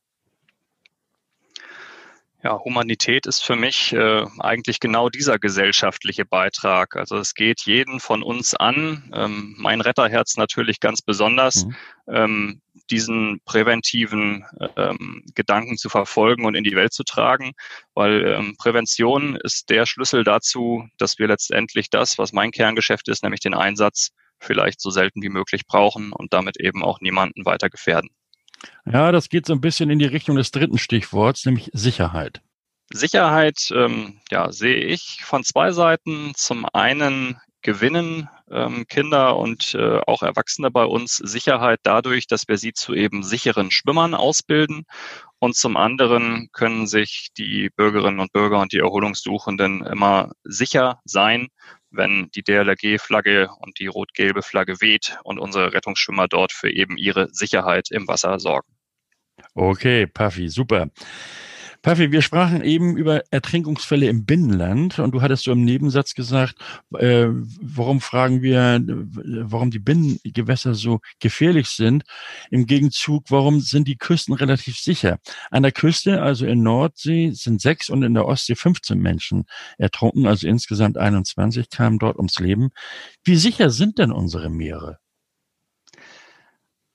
Ja, 2.42 2.58
Humanität 2.58 3.26
ist 3.26 3.44
für 3.44 3.54
mich 3.54 3.92
äh, 3.92 4.26
eigentlich 4.40 4.80
genau 4.80 5.10
dieser 5.10 5.38
gesellschaftliche 5.38 6.24
Beitrag. 6.24 6.96
Also 6.96 7.18
es 7.18 7.34
geht 7.34 7.60
jeden 7.60 8.00
von 8.00 8.24
uns 8.24 8.54
an, 8.56 9.12
ähm, 9.14 9.54
mein 9.58 9.80
Retterherz 9.80 10.36
natürlich 10.36 10.80
ganz 10.80 11.02
besonders, 11.02 11.66
mhm. 11.66 11.76
ähm, 12.08 12.62
diesen 12.90 13.40
präventiven 13.44 14.44
ähm, 14.76 15.24
Gedanken 15.36 15.76
zu 15.76 15.88
verfolgen 15.88 16.46
und 16.46 16.56
in 16.56 16.64
die 16.64 16.74
Welt 16.74 16.92
zu 16.92 17.04
tragen, 17.04 17.52
weil 17.94 18.26
ähm, 18.26 18.56
Prävention 18.58 19.36
ist 19.36 19.70
der 19.70 19.86
Schlüssel 19.86 20.24
dazu, 20.24 20.88
dass 20.98 21.20
wir 21.20 21.28
letztendlich 21.28 21.90
das, 21.90 22.18
was 22.18 22.32
mein 22.32 22.50
Kerngeschäft 22.50 23.06
ist, 23.06 23.22
nämlich 23.22 23.40
den 23.40 23.54
Einsatz, 23.54 24.10
vielleicht 24.42 24.80
so 24.80 24.90
selten 24.90 25.22
wie 25.22 25.28
möglich 25.28 25.66
brauchen 25.66 26.12
und 26.12 26.32
damit 26.32 26.58
eben 26.60 26.82
auch 26.82 27.00
niemanden 27.00 27.44
weiter 27.44 27.70
gefährden. 27.70 28.10
Ja, 28.84 29.12
das 29.12 29.28
geht 29.28 29.46
so 29.46 29.52
ein 29.52 29.60
bisschen 29.60 29.90
in 29.90 29.98
die 29.98 30.06
Richtung 30.06 30.36
des 30.36 30.50
dritten 30.50 30.78
Stichworts, 30.78 31.46
nämlich 31.46 31.70
Sicherheit. 31.72 32.42
Sicherheit 32.92 33.70
ähm, 33.74 34.20
ja, 34.30 34.52
sehe 34.52 34.76
ich 34.76 35.20
von 35.24 35.44
zwei 35.44 35.72
Seiten. 35.72 36.32
Zum 36.36 36.66
einen 36.72 37.40
gewinnen 37.62 38.28
ähm, 38.50 38.86
Kinder 38.88 39.36
und 39.38 39.74
äh, 39.74 40.00
auch 40.06 40.22
Erwachsene 40.22 40.70
bei 40.70 40.84
uns 40.84 41.16
Sicherheit 41.16 41.80
dadurch, 41.84 42.26
dass 42.26 42.48
wir 42.48 42.58
sie 42.58 42.72
zu 42.72 42.92
eben 42.92 43.22
sicheren 43.22 43.70
Schwimmern 43.70 44.14
ausbilden. 44.14 44.84
Und 45.38 45.56
zum 45.56 45.76
anderen 45.76 46.50
können 46.52 46.86
sich 46.86 47.30
die 47.36 47.70
Bürgerinnen 47.74 48.20
und 48.20 48.32
Bürger 48.32 48.60
und 48.60 48.72
die 48.72 48.78
Erholungssuchenden 48.78 49.84
immer 49.86 50.32
sicher 50.44 51.00
sein, 51.04 51.48
wenn 51.92 52.30
die 52.34 52.42
DLRG-Flagge 52.42 53.50
und 53.60 53.78
die 53.78 53.86
rot-gelbe 53.86 54.42
Flagge 54.42 54.80
weht 54.80 55.18
und 55.24 55.38
unsere 55.38 55.72
Rettungsschwimmer 55.72 56.28
dort 56.28 56.52
für 56.52 56.70
eben 56.70 56.96
ihre 56.96 57.28
Sicherheit 57.32 57.90
im 57.90 58.08
Wasser 58.08 58.38
sorgen. 58.38 58.68
Okay, 59.54 60.06
Puffy, 60.06 60.48
super. 60.48 60.90
Puffy, 61.82 62.12
wir 62.12 62.22
sprachen 62.22 62.62
eben 62.62 62.96
über 62.96 63.24
Ertrinkungsfälle 63.32 64.06
im 64.06 64.24
Binnenland 64.24 65.00
und 65.00 65.12
du 65.12 65.20
hattest 65.20 65.42
so 65.42 65.50
im 65.50 65.64
Nebensatz 65.64 66.14
gesagt, 66.14 66.54
äh, 66.96 67.26
warum 67.28 68.00
fragen 68.00 68.40
wir, 68.40 68.80
warum 68.86 69.72
die 69.72 69.80
Binnengewässer 69.80 70.74
so 70.74 71.00
gefährlich 71.18 71.68
sind. 71.68 72.04
Im 72.50 72.66
Gegenzug, 72.66 73.24
warum 73.30 73.60
sind 73.60 73.88
die 73.88 73.96
Küsten 73.96 74.32
relativ 74.32 74.78
sicher? 74.78 75.18
An 75.50 75.64
der 75.64 75.72
Küste, 75.72 76.22
also 76.22 76.46
in 76.46 76.62
Nordsee, 76.62 77.32
sind 77.32 77.60
sechs 77.60 77.90
und 77.90 78.04
in 78.04 78.14
der 78.14 78.26
Ostsee 78.26 78.54
15 78.54 78.98
Menschen 79.00 79.44
ertrunken, 79.76 80.26
also 80.26 80.46
insgesamt 80.46 80.98
21 80.98 81.68
kamen 81.68 81.98
dort 81.98 82.16
ums 82.16 82.38
Leben. 82.38 82.70
Wie 83.24 83.36
sicher 83.36 83.70
sind 83.70 83.98
denn 83.98 84.12
unsere 84.12 84.50
Meere? 84.50 84.98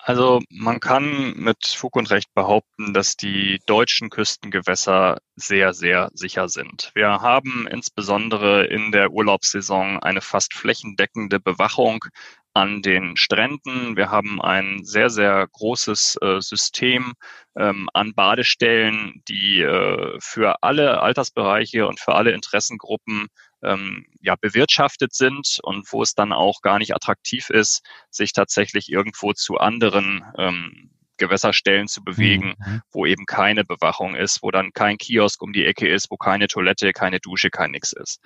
Also 0.07 0.39
man 0.49 0.79
kann 0.79 1.33
mit 1.35 1.65
Fug 1.67 1.97
und 1.97 2.09
Recht 2.11 2.33
behaupten, 2.33 2.93
dass 2.93 3.17
die 3.17 3.59
deutschen 3.65 4.09
Küstengewässer 4.09 5.17
sehr, 5.35 5.73
sehr 5.73 6.11
sicher 6.13 6.47
sind. 6.47 6.91
Wir 6.95 7.09
haben 7.09 7.67
insbesondere 7.69 8.67
in 8.67 8.93
der 8.93 9.11
Urlaubssaison 9.11 9.99
eine 9.99 10.21
fast 10.21 10.53
flächendeckende 10.53 11.41
Bewachung 11.41 12.05
an 12.53 12.81
den 12.81 13.17
Stränden. 13.17 13.97
Wir 13.97 14.09
haben 14.09 14.41
ein 14.41 14.85
sehr, 14.85 15.09
sehr 15.09 15.45
großes 15.51 16.19
äh, 16.21 16.39
System 16.39 17.11
ähm, 17.57 17.89
an 17.93 18.13
Badestellen, 18.13 19.21
die 19.27 19.59
äh, 19.59 20.17
für 20.21 20.63
alle 20.63 21.01
Altersbereiche 21.01 21.85
und 21.85 21.99
für 21.99 22.15
alle 22.15 22.31
Interessengruppen 22.31 23.27
ähm, 23.63 24.05
ja, 24.21 24.35
bewirtschaftet 24.35 25.13
sind 25.13 25.59
und 25.63 25.91
wo 25.91 26.01
es 26.03 26.13
dann 26.13 26.33
auch 26.33 26.61
gar 26.61 26.79
nicht 26.79 26.95
attraktiv 26.95 27.49
ist, 27.49 27.83
sich 28.09 28.33
tatsächlich 28.33 28.89
irgendwo 28.89 29.33
zu 29.33 29.57
anderen 29.57 30.23
ähm, 30.37 30.91
Gewässerstellen 31.17 31.87
zu 31.87 32.03
bewegen, 32.03 32.55
mhm. 32.59 32.81
wo 32.91 33.05
eben 33.05 33.25
keine 33.25 33.65
Bewachung 33.65 34.15
ist, 34.15 34.43
wo 34.43 34.51
dann 34.51 34.71
kein 34.73 34.97
Kiosk 34.97 35.41
um 35.41 35.51
die 35.51 35.65
Ecke 35.65 35.87
ist, 35.87 36.11
wo 36.11 36.17
keine 36.17 36.47
Toilette, 36.47 36.93
keine 36.93 37.19
Dusche, 37.19 37.49
kein 37.49 37.71
nix 37.71 37.91
ist. 37.91 38.21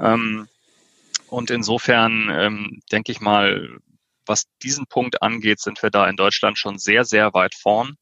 Ähm, 0.00 0.48
und 1.28 1.50
insofern 1.50 2.28
ähm, 2.32 2.80
denke 2.90 3.12
ich 3.12 3.20
mal, 3.20 3.78
was 4.26 4.44
diesen 4.62 4.86
Punkt 4.86 5.22
angeht, 5.22 5.60
sind 5.60 5.82
wir 5.82 5.90
da 5.90 6.08
in 6.08 6.16
Deutschland 6.16 6.58
schon 6.58 6.78
sehr, 6.78 7.04
sehr 7.04 7.34
weit 7.34 7.54
vorn. 7.54 7.96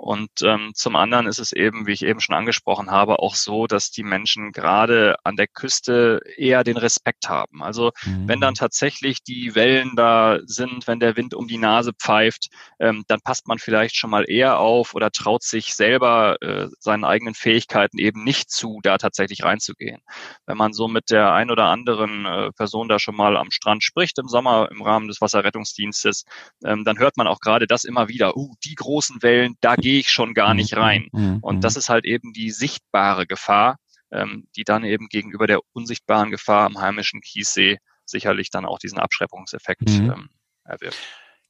Und 0.00 0.30
ähm, 0.42 0.72
zum 0.74 0.96
anderen 0.96 1.26
ist 1.26 1.38
es 1.38 1.52
eben, 1.52 1.86
wie 1.86 1.92
ich 1.92 2.02
eben 2.06 2.20
schon 2.20 2.34
angesprochen 2.34 2.90
habe, 2.90 3.18
auch 3.18 3.34
so, 3.34 3.66
dass 3.66 3.90
die 3.90 4.02
Menschen 4.02 4.50
gerade 4.50 5.16
an 5.24 5.36
der 5.36 5.46
Küste 5.46 6.22
eher 6.38 6.64
den 6.64 6.78
Respekt 6.78 7.28
haben. 7.28 7.62
Also 7.62 7.90
mhm. 8.06 8.26
wenn 8.26 8.40
dann 8.40 8.54
tatsächlich 8.54 9.22
die 9.22 9.54
Wellen 9.54 9.96
da 9.96 10.38
sind, 10.46 10.86
wenn 10.86 11.00
der 11.00 11.18
Wind 11.18 11.34
um 11.34 11.48
die 11.48 11.58
Nase 11.58 11.92
pfeift, 11.92 12.48
ähm, 12.78 13.04
dann 13.08 13.20
passt 13.20 13.46
man 13.46 13.58
vielleicht 13.58 13.94
schon 13.94 14.08
mal 14.08 14.24
eher 14.26 14.58
auf 14.58 14.94
oder 14.94 15.10
traut 15.10 15.42
sich 15.42 15.74
selber 15.74 16.40
äh, 16.40 16.68
seinen 16.78 17.04
eigenen 17.04 17.34
Fähigkeiten 17.34 17.98
eben 17.98 18.24
nicht 18.24 18.50
zu, 18.50 18.80
da 18.82 18.96
tatsächlich 18.96 19.44
reinzugehen. 19.44 20.00
Wenn 20.46 20.56
man 20.56 20.72
so 20.72 20.88
mit 20.88 21.10
der 21.10 21.34
ein 21.34 21.50
oder 21.50 21.66
anderen 21.66 22.24
äh, 22.24 22.52
Person 22.52 22.88
da 22.88 22.98
schon 22.98 23.16
mal 23.16 23.36
am 23.36 23.50
Strand 23.50 23.84
spricht 23.84 24.18
im 24.18 24.28
Sommer 24.28 24.70
im 24.70 24.80
Rahmen 24.80 25.08
des 25.08 25.20
Wasserrettungsdienstes, 25.20 26.24
ähm, 26.64 26.86
dann 26.86 26.98
hört 26.98 27.18
man 27.18 27.26
auch 27.26 27.40
gerade 27.40 27.66
das 27.66 27.84
immer 27.84 28.08
wieder. 28.08 28.34
Uh, 28.34 28.54
die 28.64 28.76
großen 28.76 29.22
Wellen, 29.22 29.56
da 29.60 29.76
geht 29.76 29.89
gehe 29.90 29.98
ich 29.98 30.10
schon 30.10 30.34
gar 30.34 30.54
nicht 30.54 30.76
mhm, 30.76 30.80
rein. 30.80 31.08
Mhm, 31.10 31.38
und 31.40 31.64
das 31.64 31.74
mhm. 31.74 31.78
ist 31.80 31.88
halt 31.88 32.04
eben 32.04 32.32
die 32.32 32.52
sichtbare 32.52 33.26
Gefahr, 33.26 33.76
ähm, 34.12 34.46
die 34.54 34.62
dann 34.62 34.84
eben 34.84 35.08
gegenüber 35.08 35.48
der 35.48 35.58
unsichtbaren 35.72 36.30
Gefahr 36.30 36.64
am 36.66 36.80
heimischen 36.80 37.20
Kiessee 37.20 37.78
sicherlich 38.04 38.50
dann 38.50 38.66
auch 38.66 38.78
diesen 38.78 39.00
Abschreckungseffekt 39.00 39.90
ähm, 39.90 40.28
erwirkt. 40.62 40.96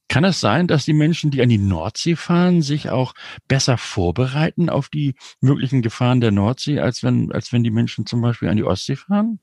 Kann 0.09 0.23
es 0.23 0.39
sein, 0.39 0.65
dass 0.67 0.85
die 0.85 0.93
Menschen, 0.93 1.29
die 1.29 1.43
an 1.43 1.49
die 1.49 1.59
Nordsee 1.59 2.15
fahren, 2.15 2.63
sich 2.63 2.89
auch 2.89 3.13
besser 3.47 3.77
vorbereiten 3.77 4.71
auf 4.71 4.89
die 4.89 5.13
möglichen 5.39 5.83
Gefahren 5.83 6.19
der 6.19 6.31
Nordsee, 6.31 6.79
als 6.79 7.03
wenn, 7.03 7.31
als 7.31 7.53
wenn 7.53 7.63
die 7.63 7.69
Menschen 7.69 8.07
zum 8.07 8.21
Beispiel 8.21 8.49
an 8.49 8.57
die 8.57 8.63
Ostsee 8.63 8.95
fahren? 8.95 9.39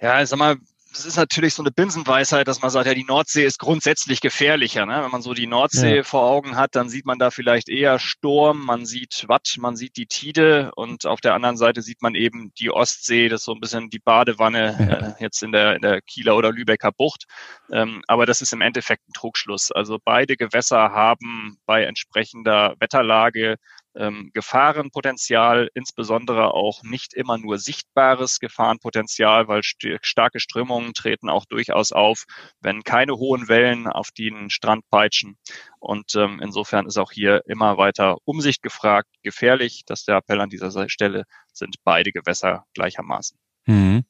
Ja, 0.00 0.20
ich 0.20 0.28
sag 0.28 0.40
mal, 0.40 0.56
es 0.92 1.06
ist 1.06 1.16
natürlich 1.16 1.54
so 1.54 1.62
eine 1.62 1.70
Binsenweisheit, 1.70 2.48
dass 2.48 2.62
man 2.62 2.70
sagt, 2.70 2.86
ja, 2.86 2.94
die 2.94 3.04
Nordsee 3.04 3.44
ist 3.44 3.58
grundsätzlich 3.58 4.20
gefährlicher. 4.20 4.86
Ne? 4.86 5.02
Wenn 5.02 5.10
man 5.10 5.22
so 5.22 5.34
die 5.34 5.46
Nordsee 5.46 5.96
ja. 5.96 6.02
vor 6.02 6.22
Augen 6.22 6.56
hat, 6.56 6.74
dann 6.74 6.88
sieht 6.88 7.06
man 7.06 7.18
da 7.18 7.30
vielleicht 7.30 7.68
eher 7.68 7.98
Sturm, 7.98 8.64
man 8.64 8.86
sieht 8.86 9.24
Watt, 9.28 9.56
man 9.58 9.76
sieht 9.76 9.96
die 9.96 10.06
Tide 10.06 10.70
und 10.76 11.06
auf 11.06 11.20
der 11.20 11.34
anderen 11.34 11.56
Seite 11.56 11.82
sieht 11.82 12.02
man 12.02 12.14
eben 12.14 12.52
die 12.58 12.70
Ostsee, 12.70 13.28
das 13.28 13.40
ist 13.40 13.44
so 13.46 13.52
ein 13.52 13.60
bisschen 13.60 13.90
die 13.90 13.98
Badewanne 13.98 15.16
äh, 15.18 15.22
jetzt 15.22 15.42
in 15.42 15.52
der, 15.52 15.76
in 15.76 15.82
der 15.82 16.00
Kieler 16.02 16.36
oder 16.36 16.52
Lübecker 16.52 16.92
Bucht. 16.92 17.24
Ähm, 17.70 18.02
aber 18.06 18.26
das 18.26 18.42
ist 18.42 18.52
im 18.52 18.60
Endeffekt 18.60 19.08
ein 19.08 19.12
Trugschluss. 19.12 19.72
Also 19.72 19.98
beide 20.04 20.36
Gewässer 20.36 20.92
haben 20.92 21.58
bei 21.66 21.84
entsprechender 21.84 22.74
Wetterlage 22.78 23.56
ähm, 23.94 24.30
Gefahrenpotenzial, 24.34 25.68
insbesondere 25.74 26.54
auch 26.54 26.82
nicht 26.82 27.14
immer 27.14 27.38
nur 27.38 27.58
sichtbares 27.58 28.38
Gefahrenpotenzial, 28.40 29.48
weil 29.48 29.62
st 29.62 29.98
starke 30.02 30.40
Strömungen 30.40 30.94
treten 30.94 31.28
auch 31.28 31.44
durchaus 31.44 31.92
auf, 31.92 32.24
wenn 32.60 32.82
keine 32.84 33.14
hohen 33.14 33.48
Wellen 33.48 33.86
auf 33.86 34.10
den 34.10 34.50
Strand 34.50 34.88
peitschen. 34.90 35.36
Und 35.80 36.14
ähm, 36.14 36.40
insofern 36.42 36.86
ist 36.86 36.98
auch 36.98 37.12
hier 37.12 37.42
immer 37.46 37.76
weiter 37.78 38.16
Umsicht 38.24 38.62
gefragt. 38.62 39.08
Gefährlich, 39.22 39.82
dass 39.86 40.04
der 40.04 40.16
Appell 40.16 40.40
an 40.40 40.50
dieser 40.50 40.88
Stelle 40.88 41.24
sind 41.52 41.76
beide 41.84 42.12
Gewässer 42.12 42.64
gleichermaßen. 42.74 43.38
Mhm. 43.66 44.04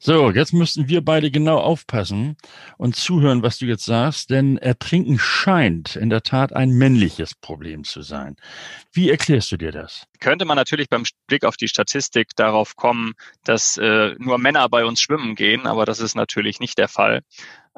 So, 0.00 0.30
jetzt 0.30 0.52
müssten 0.52 0.88
wir 0.88 1.04
beide 1.04 1.30
genau 1.30 1.58
aufpassen 1.58 2.36
und 2.76 2.96
zuhören, 2.96 3.44
was 3.44 3.58
du 3.58 3.66
jetzt 3.66 3.84
sagst, 3.84 4.30
denn 4.30 4.56
Ertrinken 4.58 5.20
scheint 5.20 5.94
in 5.94 6.10
der 6.10 6.22
Tat 6.22 6.52
ein 6.52 6.70
männliches 6.70 7.36
Problem 7.36 7.84
zu 7.84 8.02
sein. 8.02 8.34
Wie 8.92 9.10
erklärst 9.10 9.52
du 9.52 9.56
dir 9.56 9.70
das? 9.70 10.08
Könnte 10.18 10.44
man 10.44 10.56
natürlich 10.56 10.88
beim 10.88 11.04
Blick 11.28 11.44
auf 11.44 11.56
die 11.56 11.68
Statistik 11.68 12.30
darauf 12.34 12.74
kommen, 12.74 13.12
dass 13.44 13.76
äh, 13.76 14.16
nur 14.18 14.38
Männer 14.38 14.68
bei 14.68 14.84
uns 14.84 15.00
schwimmen 15.00 15.36
gehen, 15.36 15.66
aber 15.68 15.84
das 15.84 16.00
ist 16.00 16.16
natürlich 16.16 16.58
nicht 16.58 16.78
der 16.78 16.88
Fall. 16.88 17.20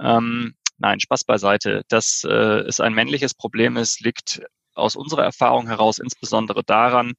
Ähm, 0.01 0.55
nein, 0.79 1.01
Spaß 1.01 1.25
beiseite. 1.25 1.83
Dass 1.89 2.25
äh, 2.25 2.33
es 2.33 2.81
ein 2.81 2.95
männliches 2.95 3.35
Problem 3.35 3.77
ist, 3.77 4.01
liegt 4.01 4.41
aus 4.75 4.97
unserer 4.97 5.25
Erfahrung 5.25 5.67
heraus 5.67 5.99
insbesondere 5.99 6.65
daran, 6.65 7.13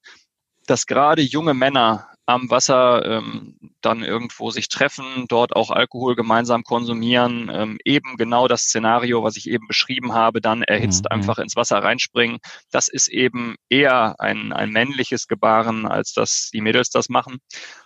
dass 0.66 0.86
gerade 0.86 1.22
junge 1.22 1.54
Männer 1.54 2.08
am 2.26 2.50
Wasser 2.50 3.04
ähm, 3.04 3.56
dann 3.80 4.02
irgendwo 4.02 4.50
sich 4.50 4.68
treffen, 4.68 5.26
dort 5.28 5.54
auch 5.54 5.70
Alkohol 5.70 6.16
gemeinsam 6.16 6.64
konsumieren, 6.64 7.50
ähm, 7.52 7.78
eben 7.84 8.16
genau 8.16 8.48
das 8.48 8.62
Szenario, 8.62 9.22
was 9.22 9.36
ich 9.36 9.48
eben 9.48 9.68
beschrieben 9.68 10.12
habe, 10.12 10.40
dann 10.40 10.62
erhitzt 10.62 11.04
mhm. 11.04 11.12
einfach 11.12 11.38
ins 11.38 11.54
Wasser 11.54 11.78
reinspringen. 11.78 12.38
Das 12.72 12.88
ist 12.88 13.08
eben 13.08 13.54
eher 13.68 14.16
ein, 14.18 14.52
ein 14.52 14.70
männliches 14.70 15.28
Gebaren, 15.28 15.86
als 15.86 16.12
dass 16.12 16.50
die 16.52 16.60
Mädels 16.60 16.90
das 16.90 17.08
machen. 17.08 17.38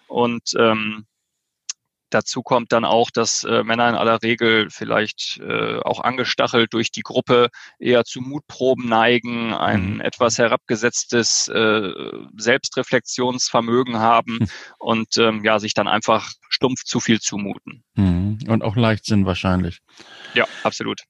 Und 0.09 0.55
ähm, 0.59 1.05
Dazu 2.11 2.43
kommt 2.43 2.73
dann 2.73 2.85
auch, 2.85 3.11
dass 3.11 3.45
äh, 3.45 3.63
Männer 3.63 3.89
in 3.89 3.95
aller 3.95 4.23
Regel 4.23 4.69
vielleicht 4.71 5.41
äh, 5.41 5.79
auch 5.79 6.01
angestachelt 6.01 6.73
durch 6.73 6.91
die 6.91 7.03
Gruppe 7.03 7.49
eher 7.79 8.05
zu 8.05 8.21
Mutproben 8.21 8.89
neigen, 8.89 9.55
ein 9.55 9.95
mhm. 9.95 10.01
etwas 10.01 10.39
herabgesetztes 10.39 11.49
äh, 11.49 11.93
Selbstreflexionsvermögen 12.37 13.99
haben 13.99 14.39
mhm. 14.41 14.49
und 14.79 15.17
ähm, 15.19 15.45
ja, 15.45 15.59
sich 15.59 15.75
dann 15.75 15.89
einfach 15.89 16.33
stumpf 16.49 16.85
zu 16.85 17.01
viel 17.01 17.21
zumuten. 17.21 17.85
Mhm. 17.95 18.39
Und 18.49 18.63
auch 18.63 18.77
Leichtsinn 18.77 19.25
wahrscheinlich. 19.27 19.81
Ja, 20.35 20.47
absolut. 20.63 21.03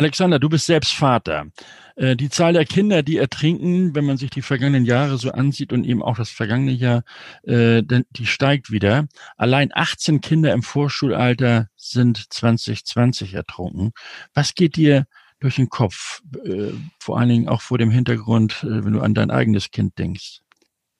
Alexander, 0.00 0.38
du 0.38 0.48
bist 0.48 0.64
selbst 0.64 0.94
Vater. 0.94 1.48
Äh, 1.94 2.16
die 2.16 2.30
Zahl 2.30 2.54
der 2.54 2.64
Kinder, 2.64 3.02
die 3.02 3.18
ertrinken, 3.18 3.94
wenn 3.94 4.06
man 4.06 4.16
sich 4.16 4.30
die 4.30 4.40
vergangenen 4.40 4.86
Jahre 4.86 5.18
so 5.18 5.30
ansieht 5.30 5.74
und 5.74 5.84
eben 5.84 6.02
auch 6.02 6.16
das 6.16 6.30
vergangene 6.30 6.72
Jahr, 6.72 7.02
äh, 7.42 7.82
die 7.82 8.24
steigt 8.24 8.70
wieder. 8.70 9.08
Allein 9.36 9.68
18 9.74 10.22
Kinder 10.22 10.54
im 10.54 10.62
Vorschulalter 10.62 11.68
sind 11.76 12.32
2020 12.32 13.34
ertrunken. 13.34 13.92
Was 14.32 14.54
geht 14.54 14.76
dir 14.76 15.04
durch 15.38 15.56
den 15.56 15.68
Kopf, 15.68 16.22
äh, 16.46 16.72
vor 16.98 17.18
allen 17.18 17.28
Dingen 17.28 17.48
auch 17.48 17.60
vor 17.60 17.76
dem 17.76 17.90
Hintergrund, 17.90 18.56
wenn 18.62 18.94
du 18.94 19.00
an 19.00 19.12
dein 19.12 19.30
eigenes 19.30 19.70
Kind 19.70 19.98
denkst? 19.98 20.40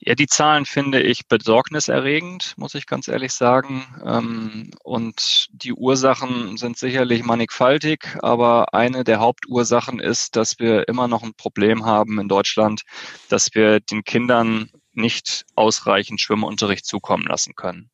Ja, 0.02 0.14
die 0.14 0.26
Zahlen 0.26 0.64
finde 0.64 1.02
ich 1.02 1.28
besorgniserregend, 1.28 2.54
muss 2.57 2.75
ich 2.75 2.87
ganz 2.87 3.07
ehrlich 3.07 3.33
sagen. 3.33 3.85
Ähm, 4.02 4.71
und 4.83 5.49
die 5.52 5.75
Ursachen 5.75 6.57
sind 6.57 6.78
sicherlich 6.78 7.23
mannigfaltig, 7.23 8.16
aber 8.23 8.73
eine 8.73 9.04
der 9.04 9.21
Hauptursachen 9.21 10.00
ist, 10.00 10.37
dass 10.37 10.59
wir 10.59 10.88
immer 10.88 11.07
noch 11.07 11.23
ein 11.23 11.35
Problem 11.35 11.85
haben 11.85 12.19
in 12.19 12.28
Deutschland, 12.28 12.83
dass 13.28 13.54
wir 13.54 13.80
den 13.80 14.02
Kindern 14.02 14.71
nicht 14.95 15.45
ausreichend 15.54 16.19
Schwimmunterricht 16.19 16.87
zukommen 16.87 17.26
lassen 17.26 17.54
können. 17.54 17.90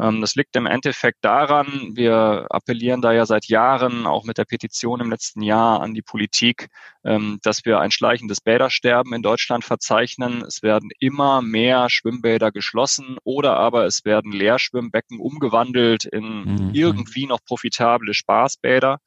Ähm, 0.00 0.20
das 0.20 0.34
liegt 0.34 0.54
im 0.56 0.66
Endeffekt 0.66 1.18
daran, 1.22 1.92
wir 1.94 2.46
appellieren 2.50 3.02
da 3.02 3.12
ja 3.12 3.26
seit 3.26 3.46
Jahren, 3.46 4.06
auch 4.06 4.24
mit 4.24 4.38
der 4.38 4.44
Petition 4.44 5.00
im 5.00 5.10
letzten 5.10 5.42
Jahr 5.42 5.80
an 5.80 5.94
die 5.94 6.02
Politik, 6.02 6.68
ähm, 7.04 7.38
dass 7.42 7.64
wir 7.64 7.80
ein 7.80 7.90
schleichendes 7.90 8.40
Bädersterben 8.40 9.12
in 9.12 9.22
Deutschland 9.22 9.64
verzeichnen. 9.64 10.42
Es 10.42 10.62
werden 10.62 10.90
immer 11.00 11.42
mehr 11.42 11.90
Schwimmbäder 11.90 12.52
geschlossen 12.52 13.18
oder 13.24 13.56
aber 13.56 13.86
es 13.86 14.04
werden 14.04 14.32
Leerschwimmbecken 14.32 15.18
umgewandelt 15.18 16.04
in 16.04 16.44
mhm. 16.44 16.70
irgendwie 16.74 17.26
noch 17.26 17.44
profitable 17.44 18.14
Spaßbäder. 18.14 18.98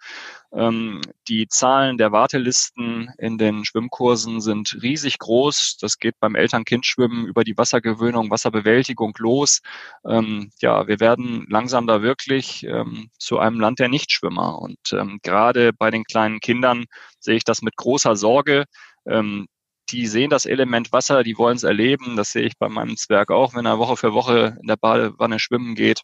Ähm, 0.53 1.01
die 1.27 1.47
Zahlen 1.47 1.97
der 1.97 2.11
Wartelisten 2.11 3.11
in 3.17 3.37
den 3.37 3.63
Schwimmkursen 3.63 4.41
sind 4.41 4.77
riesig 4.81 5.17
groß. 5.19 5.77
Das 5.79 5.97
geht 5.97 6.19
beim 6.19 6.35
Eltern-Kind-Schwimmen 6.35 7.25
über 7.25 7.43
die 7.43 7.57
Wassergewöhnung, 7.57 8.29
Wasserbewältigung 8.29 9.13
los. 9.17 9.61
Ähm, 10.05 10.51
ja, 10.59 10.87
wir 10.87 10.99
werden 10.99 11.45
langsam 11.49 11.87
da 11.87 12.01
wirklich 12.01 12.63
ähm, 12.63 13.09
zu 13.17 13.39
einem 13.39 13.59
Land 13.59 13.79
der 13.79 13.87
Nichtschwimmer. 13.87 14.59
Und 14.59 14.79
ähm, 14.91 15.19
gerade 15.23 15.71
bei 15.73 15.89
den 15.89 16.03
kleinen 16.03 16.39
Kindern 16.41 16.85
sehe 17.19 17.35
ich 17.37 17.45
das 17.45 17.61
mit 17.61 17.77
großer 17.77 18.15
Sorge. 18.15 18.65
Ähm, 19.05 19.47
die 19.89 20.07
sehen 20.07 20.29
das 20.29 20.45
Element 20.45 20.91
Wasser, 20.91 21.23
die 21.23 21.37
wollen 21.37 21.57
es 21.57 21.63
erleben. 21.63 22.15
Das 22.15 22.31
sehe 22.31 22.43
ich 22.43 22.57
bei 22.57 22.69
meinem 22.69 22.97
Zwerg 22.97 23.31
auch, 23.31 23.53
wenn 23.55 23.65
er 23.65 23.79
Woche 23.79 23.97
für 23.97 24.13
Woche 24.13 24.57
in 24.61 24.67
der 24.67 24.77
Badewanne 24.77 25.39
schwimmen 25.39 25.75
geht. 25.75 26.01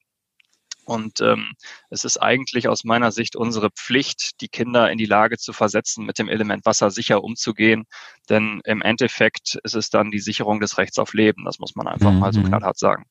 Und 0.88 1.20
ähm, 1.20 1.52
es 1.90 2.06
ist 2.06 2.18
eigentlich 2.18 2.70
aus 2.70 2.86
meiner 2.86 3.12
Sicht 3.12 3.36
unsere 3.36 3.70
Pflicht, 3.72 4.40
die 4.40 4.48
Kinder 4.48 4.90
in 4.90 4.98
die 4.98 5.06
Lage 5.06 5.38
zu 5.38 5.52
versetzen, 5.52 6.06
mit 6.06 6.18
dem 6.18 6.30
Element 6.30 6.66
Wasser 6.66 6.92
sicher 6.92 7.26
umzugehen. 7.26 7.84
Denn 8.30 8.62
im 8.64 8.82
Endeffekt 8.82 9.60
ist 9.64 9.76
es 9.76 9.90
dann 9.90 10.12
die 10.12 10.20
Sicherung 10.20 10.62
des 10.62 10.78
Rechts 10.78 10.98
auf 10.98 11.14
Leben. 11.14 11.44
Das 11.44 11.60
muss 11.60 11.76
man 11.76 11.88
einfach 11.88 12.14
mhm. 12.14 12.20
mal 12.20 12.32
so 12.32 12.40
mhm. 12.40 12.46
knallhart 12.46 12.80
sagen. 12.80 13.04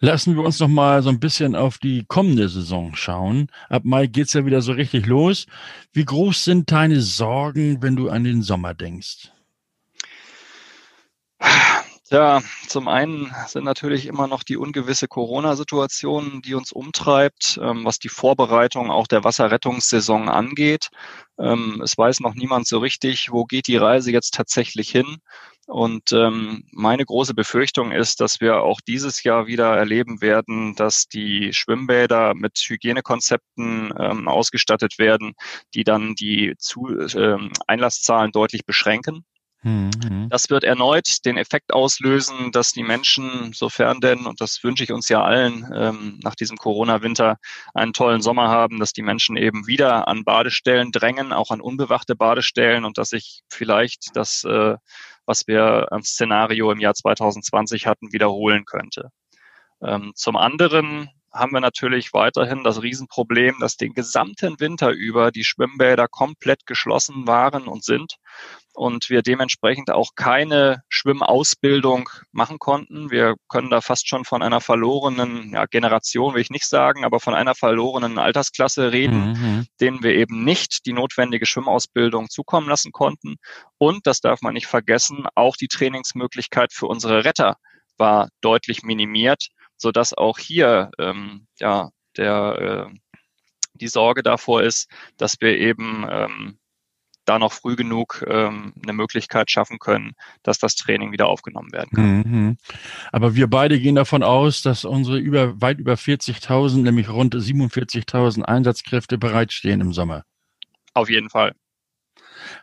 Lassen 0.00 0.36
wir 0.36 0.42
uns 0.42 0.60
noch 0.60 0.68
mal 0.68 1.02
so 1.02 1.08
ein 1.08 1.20
bisschen 1.20 1.56
auf 1.56 1.78
die 1.78 2.04
kommende 2.06 2.50
Saison 2.50 2.94
schauen. 2.94 3.46
Ab 3.70 3.84
Mai 3.86 4.06
geht's 4.06 4.34
ja 4.34 4.44
wieder 4.44 4.60
so 4.60 4.72
richtig 4.72 5.06
los. 5.06 5.46
Wie 5.94 6.04
groß 6.04 6.44
sind 6.44 6.70
deine 6.72 7.00
Sorgen, 7.00 7.82
wenn 7.82 7.96
du 7.96 8.10
an 8.10 8.24
den 8.24 8.42
Sommer 8.42 8.74
denkst? 8.74 9.30
Ja, 12.12 12.42
zum 12.68 12.88
einen 12.88 13.34
sind 13.46 13.64
natürlich 13.64 14.04
immer 14.04 14.26
noch 14.26 14.42
die 14.42 14.58
ungewisse 14.58 15.08
Corona-Situation, 15.08 16.42
die 16.42 16.52
uns 16.54 16.70
umtreibt, 16.70 17.58
ähm, 17.62 17.86
was 17.86 17.98
die 17.98 18.10
Vorbereitung 18.10 18.90
auch 18.90 19.06
der 19.06 19.24
Wasserrettungssaison 19.24 20.28
angeht. 20.28 20.88
Ähm, 21.38 21.80
es 21.82 21.96
weiß 21.96 22.20
noch 22.20 22.34
niemand 22.34 22.66
so 22.66 22.80
richtig, 22.80 23.32
wo 23.32 23.46
geht 23.46 23.66
die 23.66 23.78
Reise 23.78 24.12
jetzt 24.12 24.34
tatsächlich 24.34 24.90
hin. 24.90 25.20
Und 25.66 26.12
ähm, 26.12 26.64
meine 26.70 27.06
große 27.06 27.32
Befürchtung 27.32 27.92
ist, 27.92 28.20
dass 28.20 28.42
wir 28.42 28.60
auch 28.60 28.82
dieses 28.82 29.22
Jahr 29.22 29.46
wieder 29.46 29.74
erleben 29.74 30.20
werden, 30.20 30.74
dass 30.74 31.08
die 31.08 31.54
Schwimmbäder 31.54 32.34
mit 32.34 32.58
Hygienekonzepten 32.58 33.94
ähm, 33.98 34.28
ausgestattet 34.28 34.98
werden, 34.98 35.32
die 35.72 35.84
dann 35.84 36.14
die 36.14 36.56
Zu 36.58 36.88
ähm, 37.16 37.52
Einlasszahlen 37.66 38.32
deutlich 38.32 38.66
beschränken. 38.66 39.24
Mhm. 39.62 40.28
Das 40.28 40.50
wird 40.50 40.64
erneut 40.64 41.24
den 41.24 41.36
Effekt 41.36 41.72
auslösen, 41.72 42.50
dass 42.50 42.72
die 42.72 42.82
Menschen, 42.82 43.52
sofern 43.52 44.00
denn, 44.00 44.26
und 44.26 44.40
das 44.40 44.62
wünsche 44.64 44.82
ich 44.82 44.90
uns 44.90 45.08
ja 45.08 45.22
allen 45.22 45.70
ähm, 45.72 46.18
nach 46.22 46.34
diesem 46.34 46.56
Corona-Winter, 46.56 47.36
einen 47.72 47.92
tollen 47.92 48.22
Sommer 48.22 48.48
haben, 48.48 48.80
dass 48.80 48.92
die 48.92 49.02
Menschen 49.02 49.36
eben 49.36 49.66
wieder 49.68 50.08
an 50.08 50.24
Badestellen 50.24 50.90
drängen, 50.90 51.32
auch 51.32 51.50
an 51.52 51.60
unbewachte 51.60 52.16
Badestellen 52.16 52.84
und 52.84 52.98
dass 52.98 53.10
sich 53.10 53.42
vielleicht 53.48 54.16
das, 54.16 54.42
äh, 54.42 54.76
was 55.26 55.46
wir 55.46 55.92
als 55.92 56.08
Szenario 56.08 56.72
im 56.72 56.80
Jahr 56.80 56.94
2020 56.94 57.86
hatten, 57.86 58.12
wiederholen 58.12 58.64
könnte. 58.64 59.10
Ähm, 59.80 60.12
zum 60.16 60.36
anderen 60.36 61.08
haben 61.32 61.52
wir 61.52 61.60
natürlich 61.60 62.12
weiterhin 62.12 62.62
das 62.62 62.82
Riesenproblem, 62.82 63.56
dass 63.60 63.76
den 63.76 63.94
gesamten 63.94 64.60
Winter 64.60 64.90
über 64.90 65.30
die 65.30 65.44
Schwimmbäder 65.44 66.06
komplett 66.08 66.66
geschlossen 66.66 67.26
waren 67.26 67.68
und 67.68 67.84
sind 67.84 68.16
und 68.74 69.10
wir 69.10 69.22
dementsprechend 69.22 69.90
auch 69.90 70.10
keine 70.16 70.82
Schwimmausbildung 70.88 72.08
machen 72.32 72.58
konnten. 72.58 73.10
Wir 73.10 73.34
können 73.48 73.70
da 73.70 73.80
fast 73.80 74.08
schon 74.08 74.24
von 74.24 74.42
einer 74.42 74.60
verlorenen 74.60 75.52
ja, 75.52 75.66
Generation, 75.66 76.34
will 76.34 76.40
ich 76.40 76.50
nicht 76.50 76.66
sagen, 76.66 77.04
aber 77.04 77.20
von 77.20 77.34
einer 77.34 77.54
verlorenen 77.54 78.18
Altersklasse 78.18 78.92
reden, 78.92 79.32
mhm. 79.32 79.66
denen 79.80 80.02
wir 80.02 80.14
eben 80.14 80.44
nicht 80.44 80.86
die 80.86 80.92
notwendige 80.92 81.46
Schwimmausbildung 81.46 82.28
zukommen 82.30 82.68
lassen 82.68 82.92
konnten. 82.92 83.36
Und, 83.78 84.06
das 84.06 84.20
darf 84.20 84.40
man 84.42 84.54
nicht 84.54 84.66
vergessen, 84.66 85.26
auch 85.34 85.56
die 85.56 85.68
Trainingsmöglichkeit 85.68 86.72
für 86.72 86.86
unsere 86.86 87.24
Retter 87.24 87.56
war 87.98 88.28
deutlich 88.40 88.82
minimiert 88.82 89.48
so 89.82 89.90
dass 89.90 90.14
auch 90.14 90.38
hier 90.38 90.90
ähm, 90.98 91.46
ja 91.58 91.90
der 92.16 92.88
äh, 92.90 92.98
die 93.74 93.88
Sorge 93.88 94.22
davor 94.22 94.62
ist, 94.62 94.88
dass 95.16 95.40
wir 95.40 95.58
eben 95.58 96.06
ähm, 96.08 96.58
da 97.24 97.38
noch 97.38 97.52
früh 97.52 97.76
genug 97.76 98.24
ähm, 98.28 98.74
eine 98.82 98.92
Möglichkeit 98.92 99.50
schaffen 99.50 99.78
können, 99.78 100.12
dass 100.42 100.58
das 100.58 100.76
Training 100.76 101.12
wieder 101.12 101.28
aufgenommen 101.28 101.72
werden 101.72 101.90
kann. 101.94 102.04
Mhm. 102.20 102.58
Aber 103.10 103.34
wir 103.34 103.48
beide 103.48 103.78
gehen 103.80 103.94
davon 103.94 104.22
aus, 104.22 104.62
dass 104.62 104.84
unsere 104.84 105.18
über 105.18 105.60
weit 105.60 105.78
über 105.78 105.94
40.000, 105.94 106.82
nämlich 106.82 107.08
rund 107.08 107.34
47.000 107.34 108.42
Einsatzkräfte 108.42 109.18
bereitstehen 109.18 109.80
im 109.80 109.92
Sommer. 109.92 110.24
Auf 110.94 111.08
jeden 111.08 111.30
Fall. 111.30 111.54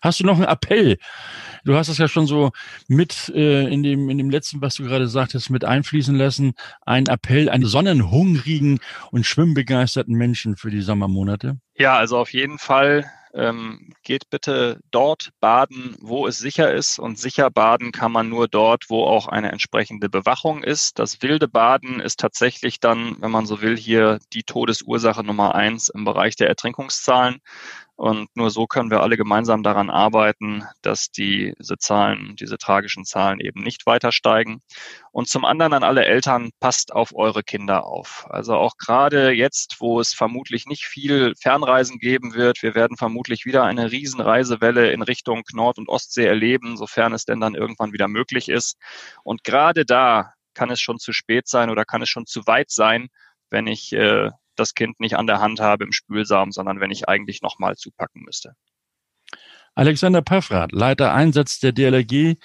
Hast 0.02 0.20
du 0.20 0.26
noch 0.26 0.38
einen 0.38 0.46
Appell 0.46 0.98
du 1.64 1.76
hast 1.76 1.88
es 1.88 1.98
ja 1.98 2.08
schon 2.08 2.28
so 2.28 2.52
mit 2.88 3.30
äh, 3.30 3.68
in, 3.72 3.84
dem, 3.84 4.10
in 4.10 4.18
dem 4.18 4.30
letzten, 4.30 4.62
was 4.62 4.76
du 4.76 4.84
gerade 4.84 5.08
sagtest, 5.08 5.50
mit 5.50 5.66
einfließen 5.66 6.16
lassen. 6.16 6.54
Ein 6.86 7.08
Appell 7.08 7.50
an 7.50 7.64
sonnenhungrigen 7.64 8.80
und 9.12 9.26
schwimmbegeisterten 9.26 10.16
Menschen 10.16 10.56
für 10.56 10.72
die 10.72 10.82
Sommermonate. 10.82 11.58
Ja, 11.76 11.98
also 11.98 12.18
auf 12.18 12.34
jeden 12.34 12.60
Fall 12.60 13.10
ähm, 13.34 13.94
geht 14.04 14.30
bitte 14.30 14.80
dort 14.92 15.30
baden, 15.40 15.96
wo 16.02 16.28
es 16.28 16.40
sicher 16.40 16.74
ist. 16.74 17.00
Und 17.00 17.20
sicher 17.20 17.50
baden 17.52 17.92
kann 17.92 18.12
man 18.12 18.28
nur 18.28 18.48
dort, 18.48 18.86
wo 18.90 19.04
auch 19.04 19.28
eine 19.28 19.52
entsprechende 19.52 20.10
Bewachung 20.10 20.64
ist. 20.64 21.00
Das 21.00 21.22
wilde 21.22 21.48
Baden 21.48 22.00
ist 22.00 22.20
tatsächlich 22.20 22.80
dann, 22.80 23.18
wenn 23.20 23.32
man 23.32 23.46
so 23.46 23.62
will, 23.62 23.78
hier 23.78 24.20
die 24.34 24.44
Todesursache 24.44 25.24
Nummer 25.24 25.56
eins 25.56 25.90
im 25.90 26.06
Bereich 26.06 26.36
der 26.36 26.48
Ertrinkungszahlen. 26.48 27.40
Und 28.00 28.34
nur 28.34 28.50
so 28.50 28.66
können 28.66 28.92
wir 28.92 29.02
alle 29.02 29.18
gemeinsam 29.18 29.62
daran 29.62 29.90
arbeiten, 29.90 30.64
dass 30.82 31.12
diese 31.12 31.78
Zahlen, 31.78 32.38
diese 32.38 32.58
tragischen 32.58 33.04
Zahlen 33.04 33.42
eben 33.42 33.62
nicht 33.62 33.86
weiter 33.86 34.14
steigen. 34.14 34.62
Und 35.12 35.28
zum 35.28 35.44
anderen 35.44 35.74
an 35.74 35.84
alle 35.84 36.06
Eltern, 36.06 36.52
passt 36.62 36.94
auf 36.94 37.14
eure 37.14 37.44
Kinder 37.44 37.84
auf. 37.84 38.26
Also 38.30 38.56
auch 38.56 38.78
gerade 38.78 39.32
jetzt, 39.32 39.82
wo 39.82 40.00
es 40.00 40.14
vermutlich 40.14 40.66
nicht 40.66 40.86
viel 40.86 41.34
Fernreisen 41.42 42.00
geben 42.00 42.36
wird, 42.36 42.64
wir 42.64 42.74
werden 42.74 42.96
vermutlich 42.96 43.44
wieder 43.44 43.66
eine 43.66 43.92
Riesenreisewelle 43.92 44.94
in 44.94 45.02
Richtung 45.02 45.44
Nord- 45.52 45.78
und 45.78 45.90
Ostsee 45.90 46.26
erleben, 46.26 46.78
sofern 46.78 47.12
es 47.12 47.26
denn 47.26 47.42
dann 47.42 47.54
irgendwann 47.54 47.92
wieder 47.92 48.08
möglich 48.08 48.48
ist. 48.48 48.78
Und 49.26 49.44
gerade 49.44 49.84
da 49.84 50.32
kann 50.54 50.72
es 50.72 50.80
schon 50.80 51.00
zu 51.00 51.12
spät 51.12 51.50
sein 51.50 51.70
oder 51.70 51.84
kann 51.84 52.02
es 52.02 52.08
schon 52.08 52.26
zu 52.26 52.48
weit 52.48 52.72
sein, 52.72 53.10
wenn 53.50 53.68
ich 53.68 53.92
äh, 53.92 54.30
das 54.60 54.74
Kind 54.74 55.00
nicht 55.00 55.16
an 55.16 55.28
der 55.28 55.40
Hand 55.40 55.60
habe 55.60 55.84
im 55.86 55.92
Spülsaum, 55.92 56.52
sondern 56.52 56.80
wenn 56.80 56.92
ich 56.92 57.08
eigentlich 57.08 57.42
nochmal 57.42 57.76
zupacken 57.76 58.24
müsste. 58.24 58.56
Alexander 59.76 60.22
Paffrath, 60.22 60.72
Leiter 60.72 61.14
Einsatz 61.14 61.60
der 61.60 61.72
DLRG 61.72 62.36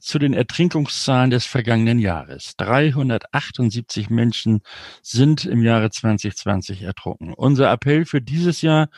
zu 0.00 0.18
den 0.18 0.32
Ertrinkungszahlen 0.32 1.30
des 1.30 1.44
vergangenen 1.44 1.98
Jahres. 1.98 2.54
378 2.56 4.10
Menschen 4.10 4.60
sind 5.02 5.44
im 5.44 5.62
Jahre 5.62 5.90
2020 5.90 6.82
ertrunken. 6.82 7.34
Unser 7.34 7.70
Appell 7.70 8.04
für 8.04 8.22
dieses 8.22 8.62
Jahr, 8.62 8.88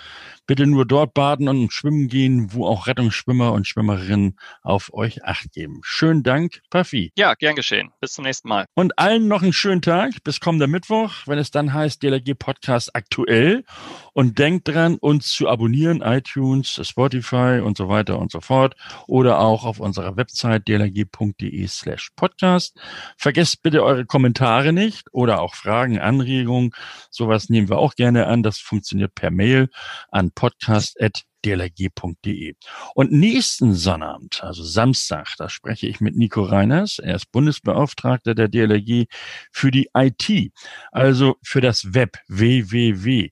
bitte 0.47 0.67
nur 0.67 0.87
dort 0.87 1.15
baden 1.15 1.49
und 1.49 1.73
schwimmen 1.73 2.09
gehen, 2.09 2.53
wo 2.53 2.67
auch 2.67 2.87
Rettungsschwimmer 2.87 3.53
und 3.53 3.67
Schwimmerinnen 3.67 4.37
auf 4.63 4.93
euch 4.93 5.25
acht 5.25 5.53
geben. 5.53 5.81
Schönen 5.83 6.23
Dank, 6.23 6.61
Paffi. 6.71 7.13
Ja, 7.17 7.35
gern 7.35 7.57
geschehen. 7.57 7.91
Bis 8.01 8.13
zum 8.13 8.25
nächsten 8.25 8.49
Mal. 8.49 8.67
Und 8.75 8.99
allen 8.99 9.29
noch 9.29 9.43
einen 9.43 9.53
schönen 9.53 9.83
Tag. 9.83 10.23
Bis 10.25 10.41
kommender 10.41 10.67
Mittwoch, 10.67 11.27
wenn 11.27 11.39
es 11.39 11.51
dann 11.51 11.73
heißt 11.73 12.03
DLRG 12.03 12.35
Podcast 12.39 12.95
aktuell. 12.95 13.65
Und 14.13 14.39
denkt 14.39 14.69
dran, 14.69 14.97
uns 15.01 15.31
zu 15.33 15.49
abonnieren, 15.49 16.03
iTunes, 16.03 16.81
Spotify 16.83 17.61
und 17.65 17.70
so 17.77 17.89
weiter 17.89 18.19
und 18.19 18.31
so 18.31 18.41
fort. 18.41 18.77
Oder 19.07 19.41
auch 19.41 19.65
auf 19.65 19.81
unserer 19.81 20.17
Website 20.17 20.69
dlg.de 20.69 21.67
slash 21.67 22.11
podcast. 22.17 22.79
Vergesst 23.17 23.63
bitte 23.63 23.83
eure 23.85 24.07
Kommentare 24.07 24.73
nicht 24.73 25.09
oder 25.13 25.41
auch 25.41 25.55
Fragen, 25.55 25.99
Anregungen. 25.99 26.71
Sowas 27.11 27.49
nehmen 27.49 27.69
wir 27.69 27.79
auch 27.79 27.95
gerne 27.95 28.27
an. 28.27 28.43
Das 28.43 28.59
funktioniert 28.59 29.15
per 29.15 29.31
Mail 29.31 29.69
an 30.11 30.33
podcast.dlg.de. 30.33 32.55
Und 32.95 33.13
nächsten 33.13 33.75
Sonnabend, 33.75 34.43
also 34.43 34.65
Samstag, 34.65 35.35
da 35.39 35.49
spreche 35.49 35.87
ich 35.87 36.01
mit 36.01 36.17
Nico 36.17 36.43
Reiners. 36.43 36.99
Er 36.99 37.15
ist 37.17 37.31
Bundesbeauftragter 37.33 38.35
der 38.35 38.49
DLRG 38.49 39.07
für 39.51 39.71
die 39.71 39.89
IT, 39.95 40.53
also 40.93 41.37
für 41.43 41.61
das 41.61 41.95
Web 41.95 42.19
www. 42.29 43.31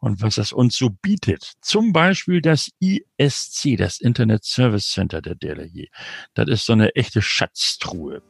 Und 0.00 0.22
was 0.22 0.36
das 0.36 0.52
uns 0.52 0.76
so 0.76 0.90
bietet. 0.90 1.52
Zum 1.60 1.92
Beispiel 1.92 2.40
das 2.40 2.70
ISC, 2.80 3.76
das 3.76 4.00
Internet 4.00 4.44
Service 4.44 4.90
Center 4.90 5.20
der 5.20 5.34
DLRG. 5.34 5.88
Das 6.34 6.48
ist 6.48 6.66
so 6.66 6.72
eine 6.72 6.94
echte 6.96 7.22
Schatztruhe. 7.22 8.22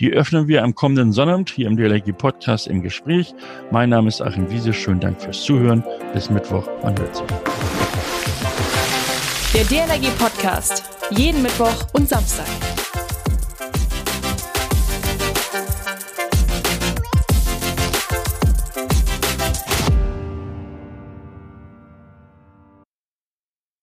Die 0.00 0.12
öffnen 0.12 0.48
wir 0.48 0.62
am 0.62 0.74
kommenden 0.74 1.12
Sonnabend 1.12 1.50
hier 1.50 1.66
im 1.66 1.76
DLRG 1.76 2.16
Podcast 2.16 2.68
im 2.68 2.82
Gespräch. 2.82 3.34
Mein 3.70 3.90
Name 3.90 4.08
ist 4.08 4.22
Achim 4.22 4.50
Wiese. 4.50 4.72
Schönen 4.72 5.00
Dank 5.00 5.20
fürs 5.20 5.42
Zuhören. 5.42 5.84
Bis 6.12 6.30
Mittwoch. 6.30 6.66
Man 6.82 6.96
hört 6.98 7.16
sich. 7.16 7.26
Der 9.52 9.64
DLRG 9.64 10.10
Podcast. 10.18 10.84
Jeden 11.10 11.42
Mittwoch 11.42 11.86
und 11.92 12.08
Samstag. 12.08 12.46